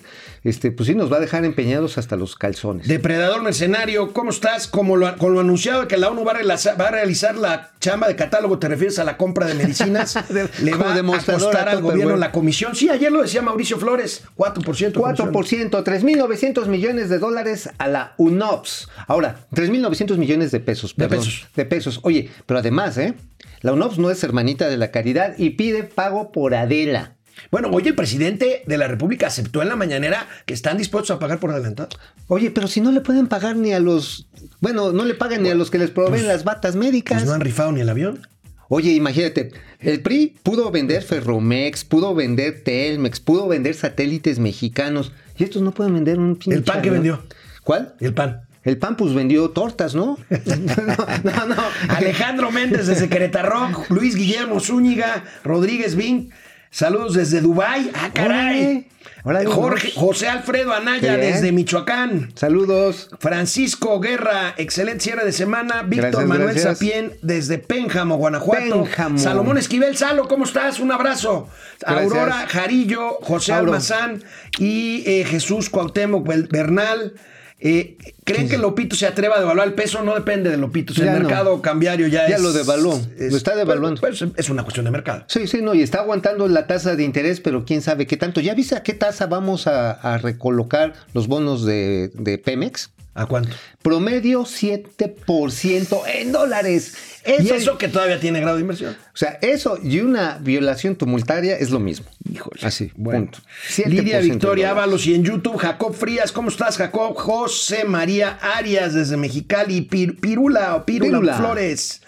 este, 0.49 0.71
pues 0.71 0.87
sí 0.89 0.95
nos 0.95 1.13
va 1.13 1.17
a 1.17 1.21
dejar 1.21 1.45
empeñados 1.45 1.99
hasta 1.99 2.17
los 2.17 2.37
calzones. 2.37 2.87
Depredador 2.89 3.43
mercenario, 3.43 4.13
¿cómo 4.13 4.31
estás? 4.31 4.67
Como 4.69 4.97
lo, 4.97 5.17
con 5.19 5.35
lo 5.35 5.41
anunciado 5.41 5.83
de 5.83 5.89
que 5.89 5.97
la 5.97 6.09
ONU 6.09 6.25
va 6.25 6.33
a, 6.33 6.35
realiza- 6.37 6.75
va 6.81 6.89
a 6.89 6.91
realizar 6.91 7.37
la 7.37 7.73
chamba 7.81 8.09
de 8.09 8.17
catálogo, 8.17 8.59
¿te 8.59 8.69
refieres 8.69 8.99
a 8.99 9.05
la 9.05 9.17
compra 9.17 9.47
de 9.47 9.55
medicinas? 9.55 10.15
De- 10.29 10.49
¿Le 10.63 10.75
va 10.75 10.95
a 10.95 11.03
costar 11.25 11.69
al 11.69 11.83
gobierno 11.83 12.17
la 12.17 12.33
comisión? 12.33 12.75
Sí, 12.75 12.89
ayer 12.89 13.11
lo 13.13 13.23
decía 13.23 13.43
Mauricio 13.43 13.79
Flores, 13.79 14.25
4%. 14.37 14.93
comisión. 14.93 15.33
4%, 15.33 15.85
3.900 15.85 16.67
millones 16.67 17.09
de 17.09 17.19
dólares 17.19 17.71
a 17.79 17.89
la 17.89 18.15
UNOPS. 18.19 18.89
Ahora, 19.07 19.47
3.900 19.55 20.17
millones 20.17 20.51
de 20.51 20.61
pesos, 20.61 20.95
De 20.97 21.09
pesos. 21.09 21.47
De 21.57 21.65
pesos. 21.65 22.01
Oye, 22.03 22.31
pero 22.47 22.61
además, 22.61 22.97
¿eh? 22.99 23.15
La 23.63 23.73
UNOPS 23.73 23.99
no 23.99 24.11
es 24.11 24.23
hermanita 24.23 24.69
de 24.69 24.77
la 24.77 24.91
caridad 24.91 25.35
y 25.39 25.51
pide 25.51 25.83
pago 25.83 26.31
por 26.31 26.55
Adela. 26.55 27.16
Bueno, 27.51 27.69
hoy 27.71 27.85
el 27.87 27.95
presidente 27.95 28.63
de 28.67 28.79
la 28.79 28.89
República 28.89 29.27
aceptó 29.27 29.63
en 29.63 29.69
la 29.69 29.77
mañanera 29.77 30.27
que 30.47 30.55
están 30.55 30.79
dispuestos 30.79 31.17
a 31.17 31.19
pagar 31.19 31.39
por 31.39 31.51
adelantado. 31.51 31.91
Oye, 32.29 32.51
pero 32.51 32.69
si 32.69 32.81
no 32.81 32.93
le 32.93 33.01
pueden 33.01 33.27
pagar 33.27 33.57
ni 33.57 33.73
a 33.73 33.81
los... 33.81 34.29
Bueno, 34.61 34.93
no 34.93 35.05
le 35.05 35.15
pagan 35.15 35.43
ni 35.43 35.51
a 35.51 35.55
los 35.55 35.71
que 35.71 35.79
les 35.79 35.91
proveen 35.91 36.27
las 36.27 36.45
batas 36.45 36.77
médicas. 36.77 37.19
Pues 37.19 37.29
no 37.29 37.35
han 37.35 37.41
rifado 37.41 37.73
ni 37.73 37.81
el 37.81 37.89
avión. 37.89 38.27
Oye, 38.69 38.93
imagínate, 38.93 39.53
el 39.79 40.03
PRI 40.03 40.37
pudo 40.43 40.71
vender 40.71 41.03
Ferromex, 41.03 41.85
pudo 41.85 42.15
vender 42.15 42.65
Telmex, 42.65 43.21
pudo 43.21 43.47
vender 43.47 43.75
satélites 43.75 44.41
mexicanos 44.41 45.13
y 45.39 45.45
estos 45.45 45.63
no 45.63 45.73
pueden 45.73 45.95
vender 45.95 46.19
un 46.19 46.37
pinche 46.37 46.59
El 46.59 46.65
pan 46.65 46.83
que 46.83 46.91
vendió. 46.91 47.23
¿Cuál? 47.63 47.95
El 48.01 48.13
pan. 48.13 48.43
El 48.65 48.79
pan 48.79 48.97
pues 48.97 49.15
vendió 49.15 49.51
tortas, 49.51 49.95
¿no? 49.95 50.19
no, 50.29 50.97
no, 51.23 51.47
no. 51.47 51.63
Alejandro 51.89 52.51
Méndez 52.51 52.89
desde 52.89 53.09
Querétaro, 53.09 53.71
Luis 53.91 54.17
Guillermo 54.17 54.59
Zúñiga, 54.59 55.23
Rodríguez 55.45 55.95
Vin, 55.95 56.33
saludos 56.77 57.15
desde 57.15 57.41
Dubái. 57.41 57.91
Ah, 57.95 58.11
caray. 58.13 58.87
Jorge, 59.25 59.93
vamos. 59.95 59.95
José 59.95 60.29
Alfredo 60.29 60.73
Anaya 60.73 61.17
desde 61.17 61.51
Michoacán. 61.51 62.31
Saludos. 62.37 63.09
Francisco 63.19 63.99
Guerra, 63.99 64.55
excelente 64.57 65.01
cierre 65.01 65.25
de 65.25 65.33
semana. 65.33 65.83
Víctor 65.83 66.27
Manuel 66.27 66.53
gracias. 66.53 66.79
Sapien 66.79 67.15
desde 67.23 67.59
Pénjamo, 67.59 68.17
Guanajuato. 68.19 68.85
Pénjamo. 68.85 69.19
Salomón 69.19 69.59
Esquivel, 69.59 69.97
Salo, 69.97 70.29
¿cómo 70.29 70.45
estás? 70.45 70.79
Un 70.79 70.93
abrazo. 70.93 71.49
Gracias. 71.81 72.13
Aurora 72.13 72.47
Jarillo, 72.47 73.19
José 73.23 73.53
Auro. 73.53 73.73
Almazán 73.73 74.23
y 74.59 75.03
eh, 75.07 75.25
Jesús 75.25 75.71
Cuauhtémoc 75.71 76.25
Bernal. 76.51 77.15
Eh, 77.59 77.97
¿Creen 78.25 78.49
que 78.51 78.59
Lopito 78.59 78.95
se 78.97 79.07
atreva 79.07 79.37
a 79.37 79.41
devaluar 79.41 79.67
el 79.67 79.73
peso? 79.75 80.03
No 80.03 80.15
depende 80.15 80.51
de 80.51 80.59
Lopito. 80.59 80.93
El 81.01 81.07
no. 81.07 81.13
mercado 81.21 81.63
cambiario 81.63 82.07
ya, 82.07 82.29
Ya 82.29 82.37
es. 82.37 82.43
lo 82.43 82.53
devaluó. 82.53 83.01
Lo 83.19 83.37
está 83.37 83.57
devaluando. 83.57 84.01
pues, 84.01 84.19
pues, 84.19 84.31
es 84.37 84.51
una 84.51 84.63
cuestión 84.63 84.85
de 84.85 84.91
mercado. 84.91 85.25
Sí, 85.29 85.47
sí, 85.47 85.63
no, 85.63 85.75
y 85.75 85.81
está 85.83 86.01
aguantando 86.01 86.47
la 86.49 86.67
tasa 86.67 86.97
de 86.97 87.03
interés, 87.05 87.41
pero 87.41 87.65
quién 87.65 87.81
sabe 87.81 88.07
qué 88.07 88.17
tanto. 88.19 88.41
¿Ya 88.41 88.55
viste 88.55 88.75
a 88.77 88.83
qué 88.83 88.93
tasa 88.93 89.27
vamos 89.27 89.67
a, 89.67 89.93
a 89.93 90.19
recolocar 90.19 90.93
los 91.15 91.29
bonos 91.29 91.65
de, 91.65 92.11
de 92.15 92.37
Pemex? 92.37 92.91
¿A 93.19 93.27
cuánto? 93.27 93.51
Promedio 93.83 94.45
7% 94.45 96.03
en 96.15 96.33
dólares. 96.33 96.95
y 97.27 97.49
eso 97.51 97.77
que 97.79 97.89
todavía 97.89 98.21
tiene 98.21 98.41
grado 98.41 98.57
de 98.57 98.61
inversión. 98.63 98.97
O 99.15 99.17
sea, 99.17 99.39
eso 99.41 99.79
y 99.83 100.01
una 100.01 100.39
violación 100.41 100.97
tumultaria 100.97 101.57
es 101.57 101.71
lo 101.71 101.81
mismo. 101.81 102.07
Híjole. 102.31 102.61
Así, 102.63 102.93
Bueno. 102.95 103.21
punto. 103.21 103.39
7% 103.69 103.89
Lidia 103.89 104.21
Victoria. 104.21 104.71
Ábalos 104.71 105.07
y 105.07 105.15
en 105.15 105.25
YouTube 105.25 105.57
Jacob 105.57 105.95
Frías. 105.95 106.31
¿Cómo 106.31 106.51
estás, 106.51 106.77
Jacob? 106.77 107.15
José 107.17 107.85
María 107.85 108.39
Arias 108.57 108.95
desde 108.95 109.17
Mexicali. 109.17 109.81
Pir- 109.89 110.21
Pirula 110.21 110.77
o 110.77 110.85
Pirula, 110.85 111.11
Pirula. 111.11 111.37
Flores. 111.39 112.03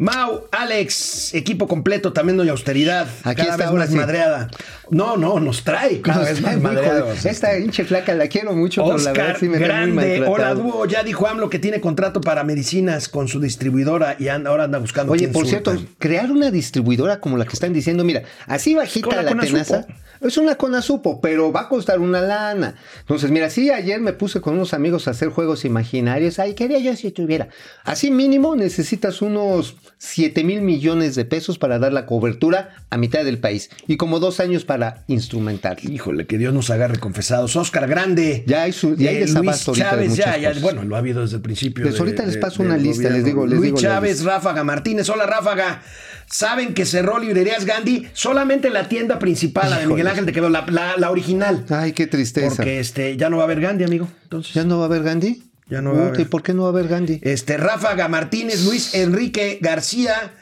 Mau, 0.00 0.44
Alex, 0.52 1.34
equipo 1.34 1.66
completo, 1.66 2.12
también 2.12 2.36
doy 2.36 2.48
austeridad. 2.48 3.08
Aquí 3.24 3.42
cada 3.42 3.54
está, 3.54 3.64
vez 3.72 3.80
más 3.80 3.88
sí. 3.90 3.96
madreada. 3.96 4.48
No, 4.90 5.16
no, 5.16 5.40
nos 5.40 5.64
trae 5.64 6.00
cada 6.00 6.24
vez 6.24 6.40
más 6.40 6.52
hijo, 6.52 6.62
madreados. 6.62 7.26
Esta 7.26 7.58
hinche 7.58 7.84
flaca 7.84 8.14
la 8.14 8.28
quiero 8.28 8.54
mucho, 8.54 8.84
pero 8.84 8.96
la 8.98 9.10
verdad 9.10 9.26
Oscar 9.26 9.40
sí 9.40 9.48
me 9.48 9.58
Grande, 9.58 10.22
hola 10.24 10.54
dúo, 10.54 10.86
ya 10.86 11.02
dijo 11.02 11.26
AMLO 11.26 11.50
que 11.50 11.58
tiene 11.58 11.80
contrato 11.80 12.20
para 12.20 12.44
medicinas 12.44 13.08
con 13.08 13.26
su 13.26 13.40
distribuidora 13.40 14.14
y 14.20 14.28
anda- 14.28 14.50
ahora 14.50 14.64
anda 14.64 14.78
buscando 14.78 15.12
Oye, 15.12 15.26
por 15.28 15.48
surta. 15.48 15.72
cierto, 15.72 15.92
crear 15.98 16.30
una 16.30 16.52
distribuidora 16.52 17.18
como 17.18 17.36
la 17.36 17.44
que 17.44 17.54
están 17.54 17.72
diciendo, 17.72 18.04
mira, 18.04 18.22
así 18.46 18.76
bajita 18.76 19.20
la 19.20 19.34
tenaza, 19.34 19.84
Es 20.20 20.36
una 20.38 20.54
Conasupo, 20.54 21.20
pero 21.20 21.50
va 21.52 21.62
a 21.62 21.68
costar 21.68 21.98
una 21.98 22.20
lana. 22.20 22.74
Entonces, 23.00 23.30
mira, 23.32 23.50
sí, 23.50 23.70
ayer 23.70 24.00
me 24.00 24.12
puse 24.12 24.40
con 24.40 24.54
unos 24.54 24.74
amigos 24.74 25.06
a 25.08 25.12
hacer 25.12 25.28
juegos 25.28 25.64
imaginarios. 25.64 26.38
Ay, 26.40 26.54
quería 26.54 26.78
yo 26.80 26.94
si 26.96 27.10
tuviera. 27.12 27.48
Así 27.84 28.10
mínimo 28.10 28.56
necesitas 28.56 29.22
unos 29.22 29.76
7 29.98 30.44
mil 30.44 30.60
millones 30.60 31.14
de 31.14 31.24
pesos 31.24 31.58
para 31.58 31.78
dar 31.78 31.92
la 31.92 32.04
cobertura 32.06 32.76
a 32.90 32.96
mitad 32.98 33.24
del 33.24 33.38
país 33.38 33.70
y 33.86 33.96
como 33.96 34.20
dos 34.20 34.40
años 34.40 34.64
para 34.64 35.04
instrumentar. 35.08 35.78
Híjole, 35.82 36.26
que 36.26 36.38
Dios 36.38 36.52
nos 36.52 36.70
agarre 36.70 36.98
confesados. 36.98 37.56
Oscar 37.56 37.88
Grande. 37.88 38.44
Ya 38.46 38.62
hay, 38.62 38.72
su, 38.72 38.94
ya 38.96 39.10
hay 39.10 39.16
eh, 39.16 39.20
Luis 39.20 39.30
desabasto 39.34 39.72
de 39.72 39.78
Chávez, 39.80 40.14
ya, 40.16 40.36
ya, 40.36 40.52
bueno, 40.60 40.84
lo 40.84 40.96
ha 40.96 40.98
habido 40.98 41.22
desde 41.22 41.36
el 41.36 41.42
principio. 41.42 41.84
Pues 41.84 41.94
de- 41.94 42.00
ahorita 42.00 42.26
les 42.26 42.36
paso 42.36 42.62
una 42.62 42.76
lista, 42.76 43.08
les 43.10 43.24
digo- 43.24 43.46
les 43.46 43.58
Luis 43.58 43.66
digo 43.68 43.78
Chávez. 43.78 44.24
Ráfaga 44.24 44.64
Martínez. 44.64 45.08
Hola, 45.08 45.26
Ráfaga. 45.26 45.82
Saben 46.30 46.74
que 46.74 46.84
cerró 46.84 47.18
librerías 47.18 47.64
Gandhi 47.64 48.06
solamente 48.12 48.68
la 48.68 48.86
tienda 48.88 49.18
principal, 49.18 49.70
la 49.70 49.78
de. 49.78 49.86
Miguel 49.86 50.06
Ángel 50.08 50.26
te 50.26 50.32
quedó, 50.32 50.50
la, 50.50 50.66
la- 50.68 50.96
la 50.98 51.10
original. 51.10 51.64
Ay, 51.70 51.92
qué 51.92 52.06
tristeza. 52.06 52.48
Porque 52.56 52.80
este, 52.80 53.16
ya 53.16 53.30
no 53.30 53.38
va 53.38 53.44
a 53.44 53.46
haber 53.46 53.60
Gandhi, 53.62 53.84
amigo. 53.84 54.08
Entonces, 54.24 54.52
¿Ya 54.52 54.64
no 54.64 54.76
va 54.78 54.84
a 54.84 54.86
haber 54.88 55.02
Gandhi? 55.02 55.42
Ya 55.68 55.82
no 55.82 55.90
va 55.90 55.96
a 55.96 56.00
Puta, 56.00 56.08
haber. 56.08 56.20
¿Y 56.20 56.24
por 56.24 56.42
qué 56.42 56.54
no 56.54 56.62
va 56.62 56.68
a 56.68 56.72
haber 56.72 56.88
Gandhi? 56.88 57.20
Este, 57.22 57.56
Ráfaga 57.56 58.08
Martínez, 58.08 58.64
Luis 58.64 58.94
Enrique 58.94 59.58
García, 59.60 60.32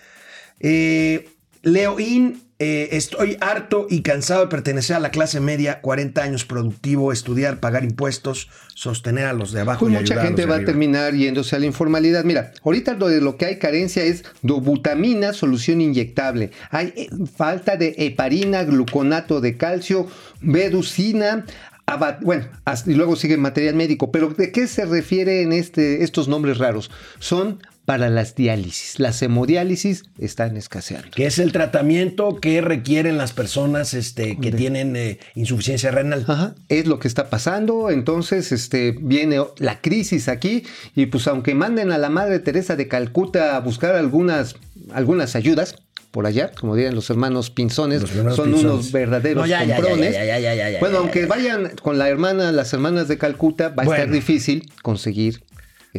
eh, 0.60 1.28
Leoín, 1.62 2.46
eh, 2.58 2.96
estoy 2.96 3.36
harto 3.40 3.86
y 3.90 4.00
cansado 4.00 4.40
de 4.40 4.46
pertenecer 4.46 4.96
a 4.96 5.00
la 5.00 5.10
clase 5.10 5.40
media, 5.40 5.82
40 5.82 6.22
años 6.22 6.46
productivo, 6.46 7.12
estudiar, 7.12 7.60
pagar 7.60 7.84
impuestos, 7.84 8.48
sostener 8.74 9.26
a 9.26 9.34
los 9.34 9.52
de 9.52 9.60
abajo. 9.60 9.80
Pues 9.80 9.92
y 9.92 9.96
mucha 9.96 10.18
a 10.18 10.24
gente 10.24 10.46
va 10.46 10.56
a 10.56 10.64
terminar 10.64 11.12
yéndose 11.12 11.54
a 11.54 11.58
la 11.58 11.66
informalidad. 11.66 12.24
Mira, 12.24 12.52
ahorita 12.64 12.94
lo 12.94 13.08
de 13.08 13.20
lo 13.20 13.36
que 13.36 13.44
hay 13.44 13.58
carencia 13.58 14.04
es 14.04 14.24
dobutamina, 14.40 15.34
solución 15.34 15.82
inyectable. 15.82 16.50
Hay 16.70 16.94
eh, 16.96 17.08
falta 17.36 17.76
de 17.76 17.94
heparina, 17.98 18.64
gluconato 18.64 19.42
de 19.42 19.58
calcio, 19.58 20.06
beducina. 20.40 21.44
Aba- 21.86 22.18
Bueno, 22.22 22.46
y 22.86 22.94
luego 22.94 23.16
sigue 23.16 23.36
material 23.36 23.74
médico, 23.74 24.10
pero 24.10 24.28
¿de 24.28 24.52
qué 24.52 24.66
se 24.66 24.84
refieren 24.84 25.52
este, 25.52 26.02
estos 26.04 26.28
nombres 26.28 26.58
raros? 26.58 26.90
Son 27.18 27.60
para 27.84 28.10
las 28.10 28.34
diálisis. 28.34 28.98
Las 28.98 29.22
hemodiálisis 29.22 30.02
están 30.18 30.56
escaseando. 30.56 31.08
Que 31.14 31.26
es 31.26 31.38
el 31.38 31.52
tratamiento 31.52 32.40
que 32.40 32.60
requieren 32.60 33.16
las 33.16 33.32
personas 33.32 33.94
este, 33.94 34.36
que 34.38 34.50
tienen 34.50 34.96
eh, 34.96 35.20
insuficiencia 35.36 35.92
renal. 35.92 36.24
Ajá, 36.26 36.56
es 36.68 36.86
lo 36.86 36.98
que 36.98 37.06
está 37.06 37.30
pasando. 37.30 37.90
Entonces, 37.90 38.50
este, 38.50 38.96
viene 39.00 39.38
la 39.58 39.80
crisis 39.80 40.26
aquí. 40.28 40.64
Y 40.96 41.06
pues, 41.06 41.28
aunque 41.28 41.54
manden 41.54 41.92
a 41.92 41.98
la 41.98 42.10
madre 42.10 42.40
Teresa 42.40 42.74
de 42.74 42.88
Calcuta 42.88 43.54
a 43.54 43.60
buscar 43.60 43.94
algunas, 43.94 44.56
algunas 44.92 45.36
ayudas 45.36 45.76
por 46.16 46.24
allá, 46.26 46.50
como 46.58 46.74
dirían 46.74 46.94
los 46.94 47.10
hermanos 47.10 47.50
Pinzones, 47.50 48.00
Los 48.00 48.12
hermanos 48.12 48.36
son 48.36 48.46
Pinzones. 48.46 48.72
unos 48.72 48.90
verdaderos 48.90 49.42
No, 49.42 49.46
ya, 49.46 49.60
ya, 49.64 49.66
ya, 49.66 49.76
comprones. 49.76 50.14
ya, 50.14 50.24
ya, 50.24 50.38
ya, 50.38 50.54
ya, 50.54 50.70
ya, 50.70 50.80
bueno, 50.80 50.96
aunque 50.96 51.20
ya. 51.20 51.26
vayan 51.26 51.72
con 51.82 51.98
la 51.98 52.08
hermana, 52.08 52.52
las 52.52 52.72
hermanas 52.72 53.06
de 53.06 53.18
Calcuta, 53.18 53.68
va 53.68 53.82
a 53.82 53.84
estar 53.84 53.98
Bueno. 53.98 54.14
difícil 54.14 54.66
conseguir. 54.80 55.42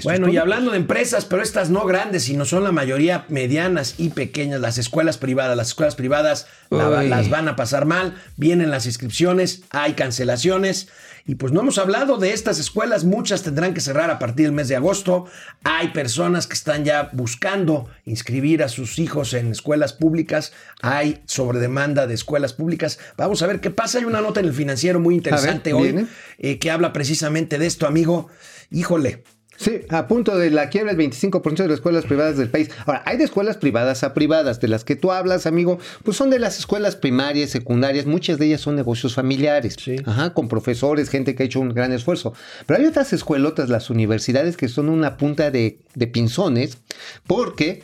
Bueno, 0.03 0.27
y 0.27 0.37
hablando 0.37 0.71
de 0.71 0.77
empresas, 0.77 1.25
pero 1.25 1.41
estas 1.41 1.69
no 1.71 1.85
grandes, 1.85 2.23
sino 2.25 2.45
son 2.45 2.63
la 2.63 2.71
mayoría 2.71 3.25
medianas 3.29 3.95
y 3.97 4.09
pequeñas, 4.09 4.61
las 4.61 4.77
escuelas 4.77 5.17
privadas. 5.17 5.57
Las 5.57 5.69
escuelas 5.69 5.95
privadas 5.95 6.45
la- 6.69 6.85
las 7.09 7.29
van 7.31 7.47
a 7.47 7.55
pasar 7.55 7.85
mal, 7.85 8.15
vienen 8.35 8.69
las 8.69 8.85
inscripciones, 8.85 9.63
hay 9.71 9.93
cancelaciones. 9.93 10.87
Y 11.25 11.35
pues 11.35 11.51
no 11.51 11.59
hemos 11.59 11.77
hablado 11.77 12.17
de 12.17 12.31
estas 12.31 12.57
escuelas, 12.59 13.03
muchas 13.03 13.41
tendrán 13.43 13.73
que 13.73 13.81
cerrar 13.81 14.11
a 14.11 14.17
partir 14.19 14.45
del 14.45 14.53
mes 14.53 14.67
de 14.69 14.75
agosto. 14.77 15.25
Hay 15.63 15.89
personas 15.89 16.47
que 16.47 16.53
están 16.53 16.85
ya 16.85 17.09
buscando 17.11 17.89
inscribir 18.05 18.63
a 18.63 18.69
sus 18.69 18.97
hijos 18.99 19.33
en 19.33 19.51
escuelas 19.51 19.91
públicas, 19.93 20.53
hay 20.81 21.21
sobredemanda 21.25 22.07
de 22.07 22.13
escuelas 22.13 22.53
públicas. 22.53 22.97
Vamos 23.17 23.41
a 23.41 23.47
ver 23.47 23.59
qué 23.59 23.71
pasa. 23.71 23.97
Hay 23.97 24.05
una 24.05 24.21
nota 24.21 24.39
en 24.39 24.45
el 24.45 24.53
financiero 24.53 24.99
muy 25.01 25.15
interesante 25.15 25.73
hoy 25.73 26.07
eh, 26.37 26.59
que 26.59 26.71
habla 26.71 26.93
precisamente 26.93 27.57
de 27.57 27.65
esto, 27.65 27.87
amigo. 27.87 28.29
Híjole, 28.71 29.23
Sí, 29.57 29.81
a 29.89 30.07
punto 30.07 30.37
de 30.37 30.51
la 30.51 30.69
quiebra 30.69 30.91
el 30.91 30.97
25% 30.97 31.57
de 31.57 31.67
las 31.67 31.75
escuelas 31.75 32.05
privadas 32.05 32.37
del 32.37 32.49
país. 32.49 32.69
Ahora, 32.85 33.01
hay 33.05 33.17
de 33.17 33.23
escuelas 33.23 33.57
privadas 33.57 34.03
a 34.03 34.13
privadas, 34.13 34.61
de 34.61 34.67
las 34.67 34.83
que 34.83 34.95
tú 34.95 35.11
hablas, 35.11 35.47
amigo, 35.47 35.79
pues 36.03 36.15
son 36.15 36.29
de 36.29 36.37
las 36.39 36.59
escuelas 36.59 36.95
primarias, 36.95 37.49
secundarias, 37.49 38.05
muchas 38.05 38.37
de 38.37 38.45
ellas 38.45 38.61
son 38.61 38.75
negocios 38.75 39.15
familiares, 39.15 39.75
Sí. 39.77 39.97
Ajá, 40.05 40.33
con 40.33 40.47
profesores, 40.47 41.09
gente 41.09 41.35
que 41.35 41.43
ha 41.43 41.45
hecho 41.45 41.59
un 41.59 41.69
gran 41.69 41.91
esfuerzo. 41.91 42.33
Pero 42.65 42.79
hay 42.79 42.85
otras 42.85 43.13
escuelotas, 43.13 43.69
las 43.69 43.89
universidades, 43.89 44.57
que 44.57 44.67
son 44.67 44.89
una 44.89 45.17
punta 45.17 45.49
de, 45.51 45.79
de 45.95 46.07
pinzones, 46.07 46.77
porque 47.25 47.83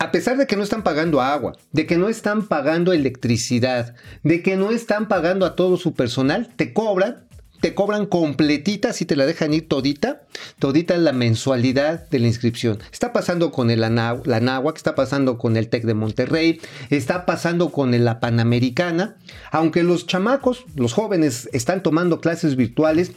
a 0.00 0.10
pesar 0.12 0.38
de 0.38 0.46
que 0.46 0.56
no 0.56 0.62
están 0.62 0.82
pagando 0.82 1.20
agua, 1.20 1.52
de 1.72 1.86
que 1.86 1.98
no 1.98 2.08
están 2.08 2.48
pagando 2.48 2.94
electricidad, 2.94 3.94
de 4.22 4.42
que 4.42 4.56
no 4.56 4.70
están 4.70 5.08
pagando 5.08 5.44
a 5.44 5.54
todo 5.54 5.76
su 5.76 5.92
personal, 5.92 6.48
te 6.56 6.72
cobran, 6.72 7.26
te 7.60 7.74
cobran 7.74 8.06
completita, 8.06 8.92
si 8.92 9.04
te 9.04 9.16
la 9.16 9.26
dejan 9.26 9.52
ir 9.54 9.68
todita, 9.68 10.22
todita 10.58 10.96
la 10.96 11.12
mensualidad 11.12 12.08
de 12.08 12.18
la 12.18 12.26
inscripción. 12.26 12.78
Está 12.92 13.12
pasando 13.12 13.52
con 13.52 13.70
el 13.70 13.84
Ana- 13.84 14.20
la 14.24 14.62
está 14.74 14.94
pasando 14.94 15.38
con 15.38 15.56
el 15.56 15.68
TEC 15.68 15.84
de 15.84 15.94
Monterrey, 15.94 16.60
está 16.88 17.26
pasando 17.26 17.70
con 17.70 18.04
la 18.04 18.20
Panamericana, 18.20 19.16
aunque 19.50 19.82
los 19.82 20.06
chamacos, 20.06 20.64
los 20.74 20.92
jóvenes, 20.92 21.48
están 21.52 21.82
tomando 21.82 22.20
clases 22.20 22.56
virtuales, 22.56 23.12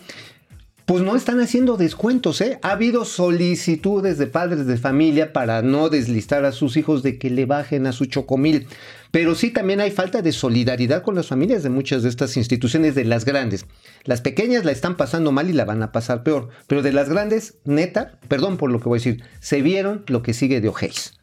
pues 0.86 1.02
no 1.02 1.16
están 1.16 1.40
haciendo 1.40 1.78
descuentos, 1.78 2.42
¿eh? 2.42 2.60
Ha 2.62 2.72
habido 2.72 3.06
solicitudes 3.06 4.18
de 4.18 4.28
padres 4.28 4.66
de 4.68 4.78
familia 4.78 5.32
para 5.32 5.62
no 5.62 5.88
deslistar 5.88 6.44
a 6.44 6.52
sus 6.52 6.76
hijos 6.76 7.04
de 7.04 7.18
que 7.18 7.30
le 7.30 7.46
bajen 7.46 7.88
a 7.88 7.94
su 7.94 8.06
chocomil. 8.06 8.68
Pero 9.10 9.36
sí 9.36 9.52
también 9.52 9.80
hay 9.80 9.92
falta 9.92 10.22
de 10.22 10.32
solidaridad 10.34 11.04
con 11.04 11.16
las 11.16 11.28
familias 11.28 11.64
de 11.64 11.70
muchas 11.70 12.04
de 12.04 12.10
estas 12.10 12.36
instituciones, 12.36 12.96
de 12.96 13.06
las 13.06 13.24
grandes. 13.24 13.66
Las 14.06 14.22
pequeñas 14.22 14.66
la 14.66 14.72
están 14.72 14.98
pasando 14.98 15.32
mal 15.32 15.50
y 15.50 15.54
la 15.54 15.66
van 15.66 15.82
a 15.84 15.92
pasar 15.92 16.24
peor. 16.24 16.50
Pero 16.68 16.82
de 16.82 16.92
las 16.92 17.10
grandes, 17.10 17.56
neta, 17.64 18.14
perdón 18.28 18.58
por 18.58 18.70
lo 18.72 18.80
que 18.80 18.90
voy 18.90 18.98
a 18.98 19.00
decir, 19.00 19.24
se 19.40 19.62
vieron 19.62 20.04
lo 20.08 20.22
que 20.24 20.34
sigue 20.34 20.60
de 20.62 20.68
Ojéis. 20.70 21.14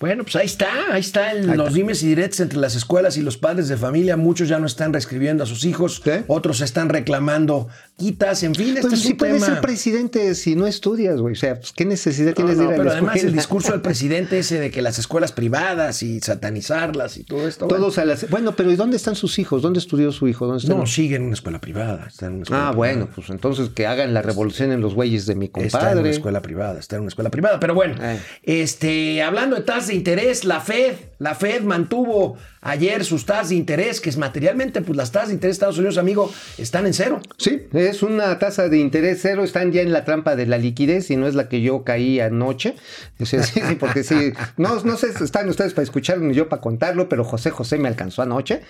Bueno, 0.00 0.22
pues 0.22 0.36
ahí 0.36 0.46
está, 0.46 0.68
ahí 0.92 1.00
está 1.00 1.32
el- 1.32 1.46
los 1.56 1.74
dimes 1.74 2.04
y 2.04 2.08
diretes 2.08 2.38
entre 2.38 2.58
las 2.60 2.76
escuelas 2.76 3.16
y 3.16 3.22
los 3.22 3.36
padres 3.36 3.66
de 3.68 3.76
familia. 3.76 4.16
Muchos 4.16 4.48
ya 4.48 4.60
no 4.60 4.66
están 4.66 4.92
reescribiendo 4.92 5.42
a 5.42 5.46
sus 5.46 5.64
hijos, 5.64 6.00
¿Sí? 6.04 6.10
otros 6.28 6.60
están 6.60 6.88
reclamando 6.88 7.66
quitas, 7.98 8.42
en 8.44 8.54
fin, 8.54 8.68
este 8.68 8.82
Pues 8.82 8.92
es 8.94 9.00
sí 9.00 9.10
un 9.12 9.16
puedes 9.18 9.42
tema. 9.42 9.46
ser 9.54 9.60
presidente 9.60 10.34
si 10.34 10.54
no 10.56 10.66
estudias, 10.66 11.20
güey. 11.20 11.32
O 11.32 11.36
sea, 11.36 11.56
pues, 11.56 11.72
¿qué 11.72 11.84
necesidad 11.84 12.32
tienes 12.32 12.56
no, 12.56 12.62
de 12.62 12.68
ir 12.68 12.72
a 12.72 12.76
pero 12.76 12.84
la 12.88 12.92
además 12.92 13.22
el 13.24 13.32
discurso 13.34 13.72
del 13.72 13.82
presidente 13.82 14.38
ese 14.38 14.58
de 14.60 14.70
que 14.70 14.80
las 14.82 14.98
escuelas 14.98 15.32
privadas 15.32 16.02
y 16.02 16.20
satanizarlas 16.20 17.16
y 17.18 17.24
todo 17.24 17.46
esto. 17.46 17.66
bueno, 17.66 17.82
Todos 17.84 17.98
a 17.98 18.04
las... 18.04 18.30
Bueno, 18.30 18.54
pero 18.56 18.70
¿y 18.72 18.76
dónde 18.76 18.96
están 18.96 19.16
sus 19.16 19.38
hijos? 19.38 19.60
¿Dónde 19.62 19.80
estudió 19.80 20.12
su 20.12 20.28
hijo? 20.28 20.46
¿Dónde 20.46 20.62
están? 20.62 20.78
no, 20.78 20.86
sigue 20.86 21.16
en 21.16 21.22
una 21.24 21.34
escuela 21.34 21.60
privada. 21.60 22.06
Está 22.08 22.26
en 22.26 22.34
una 22.34 22.42
escuela 22.44 22.68
Ah, 22.68 22.70
privada. 22.70 22.76
bueno, 22.94 23.08
pues 23.14 23.28
entonces 23.30 23.68
que 23.74 23.86
hagan 23.86 24.14
la 24.14 24.22
revolución 24.22 24.72
en 24.72 24.80
los 24.80 24.94
güeyes 24.94 25.26
de 25.26 25.34
mi 25.34 25.46
Está 25.46 25.58
en 25.60 25.64
una 25.66 25.70
compadre. 25.90 26.10
escuela 26.10 26.40
privada, 26.40 26.78
está 26.78 26.96
en 26.96 27.02
una 27.02 27.08
escuela 27.08 27.30
privada. 27.30 27.58
Pero 27.60 27.74
bueno, 27.74 27.96
Eh. 28.00 28.18
este, 28.44 29.22
hablando 29.22 29.56
de 29.56 29.62
tasas 29.62 29.88
de 29.88 29.94
interés, 29.96 30.44
la 30.44 30.60
Fed, 30.60 30.94
la 31.18 31.34
Fed 31.34 31.62
mantuvo 31.62 32.36
ayer 32.68 33.04
sus 33.04 33.26
tasas 33.26 33.50
de 33.50 33.56
interés, 33.56 34.00
que 34.00 34.10
es 34.10 34.16
materialmente, 34.16 34.82
pues 34.82 34.96
las 34.96 35.12
tasas 35.12 35.28
de 35.28 35.34
interés 35.34 35.54
de 35.54 35.58
Estados 35.58 35.78
Unidos, 35.78 35.98
amigo, 35.98 36.32
están 36.58 36.86
en 36.86 36.94
cero. 36.94 37.20
Sí, 37.36 37.62
es 37.72 38.02
una 38.02 38.38
tasa 38.38 38.68
de 38.68 38.78
interés 38.78 39.18
cero, 39.22 39.44
están 39.44 39.72
ya 39.72 39.82
en 39.82 39.92
la 39.92 40.04
trampa 40.04 40.36
de 40.36 40.46
la 40.46 40.58
liquidez 40.58 41.10
y 41.10 41.16
no 41.16 41.26
es 41.26 41.34
la 41.34 41.48
que 41.48 41.60
yo 41.60 41.84
caí 41.84 42.20
anoche. 42.20 42.74
O 43.20 43.26
sea, 43.26 43.42
sí, 43.42 43.60
porque 43.78 44.02
sí, 44.04 44.32
no, 44.56 44.82
no 44.84 44.96
sé 44.96 45.08
están 45.08 45.48
ustedes 45.48 45.74
para 45.74 45.84
escucharlo 45.84 46.24
ni 46.24 46.34
yo 46.34 46.48
para 46.48 46.62
contarlo, 46.62 47.08
pero 47.08 47.24
José 47.24 47.50
José 47.50 47.78
me 47.78 47.88
alcanzó 47.88 48.22
anoche. 48.22 48.62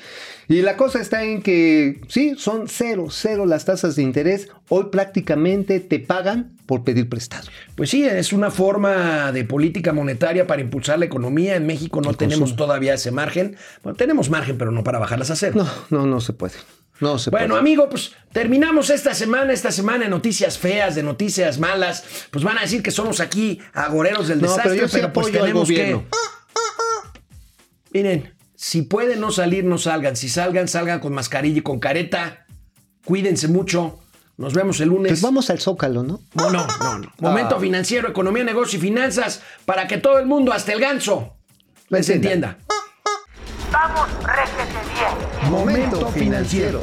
Y 0.50 0.62
la 0.62 0.78
cosa 0.78 0.98
está 1.00 1.24
en 1.24 1.42
que 1.42 2.00
sí, 2.08 2.34
son 2.38 2.68
cero, 2.68 3.08
cero 3.10 3.44
las 3.44 3.66
tasas 3.66 3.96
de 3.96 4.02
interés. 4.02 4.48
Hoy 4.70 4.86
prácticamente 4.90 5.78
te 5.78 5.98
pagan 5.98 6.56
por 6.64 6.84
pedir 6.84 7.08
prestado. 7.10 7.48
Pues 7.74 7.90
sí, 7.90 8.04
es 8.04 8.32
una 8.32 8.50
forma 8.50 9.30
de 9.32 9.44
política 9.44 9.92
monetaria 9.92 10.46
para 10.46 10.62
impulsar 10.62 10.98
la 10.98 11.04
economía. 11.04 11.56
En 11.56 11.66
México 11.66 12.00
no 12.00 12.14
tenemos 12.14 12.56
todavía 12.56 12.94
ese 12.94 13.10
margen. 13.10 13.56
Bueno, 13.82 13.96
tenemos 13.96 14.30
margen, 14.30 14.56
pero 14.56 14.70
no 14.70 14.82
para 14.82 14.98
bajarlas 14.98 15.30
a 15.30 15.36
cero. 15.36 15.52
No, 15.56 15.68
no, 15.90 16.06
no 16.06 16.20
se 16.22 16.32
puede. 16.32 16.54
No 17.00 17.18
se 17.18 17.28
Bueno, 17.30 17.48
puede. 17.48 17.60
amigo, 17.60 17.88
pues 17.90 18.12
terminamos 18.32 18.88
esta 18.88 19.12
semana, 19.14 19.52
esta 19.52 19.70
semana 19.70 20.04
de 20.04 20.10
noticias 20.10 20.56
feas, 20.56 20.94
de 20.94 21.02
noticias 21.02 21.58
malas. 21.58 22.04
Pues 22.30 22.42
van 22.42 22.56
a 22.56 22.62
decir 22.62 22.82
que 22.82 22.90
somos 22.90 23.20
aquí 23.20 23.60
agoreros 23.74 24.28
del 24.28 24.40
No, 24.40 24.48
desastre, 24.48 24.70
pero 24.70 24.74
pero, 24.74 24.86
yo 24.86 24.88
sí 24.88 25.12
pues 25.12 25.26
apoyo 25.26 25.38
al 25.40 25.46
tenemos 25.46 25.68
que. 25.68 26.00
Miren, 27.92 28.32
si 28.60 28.82
pueden 28.82 29.20
no 29.20 29.30
salir, 29.30 29.62
no 29.64 29.78
salgan. 29.78 30.16
Si 30.16 30.28
salgan, 30.28 30.66
salgan 30.66 30.98
con 30.98 31.14
mascarilla 31.14 31.58
y 31.58 31.62
con 31.62 31.78
careta. 31.78 32.44
Cuídense 33.04 33.46
mucho. 33.46 34.00
Nos 34.36 34.52
vemos 34.52 34.80
el 34.80 34.88
lunes. 34.88 35.10
Pues 35.12 35.22
vamos 35.22 35.48
al 35.50 35.60
Zócalo, 35.60 36.02
¿no? 36.02 36.20
No, 36.34 36.50
no, 36.50 36.66
no, 36.80 36.98
no. 36.98 37.12
Momento 37.20 37.54
Ah. 37.56 37.60
financiero, 37.60 38.08
economía, 38.08 38.42
negocio 38.42 38.76
y 38.78 38.82
finanzas 38.82 39.42
para 39.64 39.86
que 39.86 39.98
todo 39.98 40.18
el 40.18 40.26
mundo, 40.26 40.52
hasta 40.52 40.72
el 40.72 40.80
ganso, 40.80 41.36
les 41.88 42.08
entienda. 42.10 42.58
entienda. 42.58 42.76
Vamos, 43.70 44.08
réjete 44.24 44.78
bien. 44.92 45.50
Momento 45.52 46.08
financiero. 46.10 46.82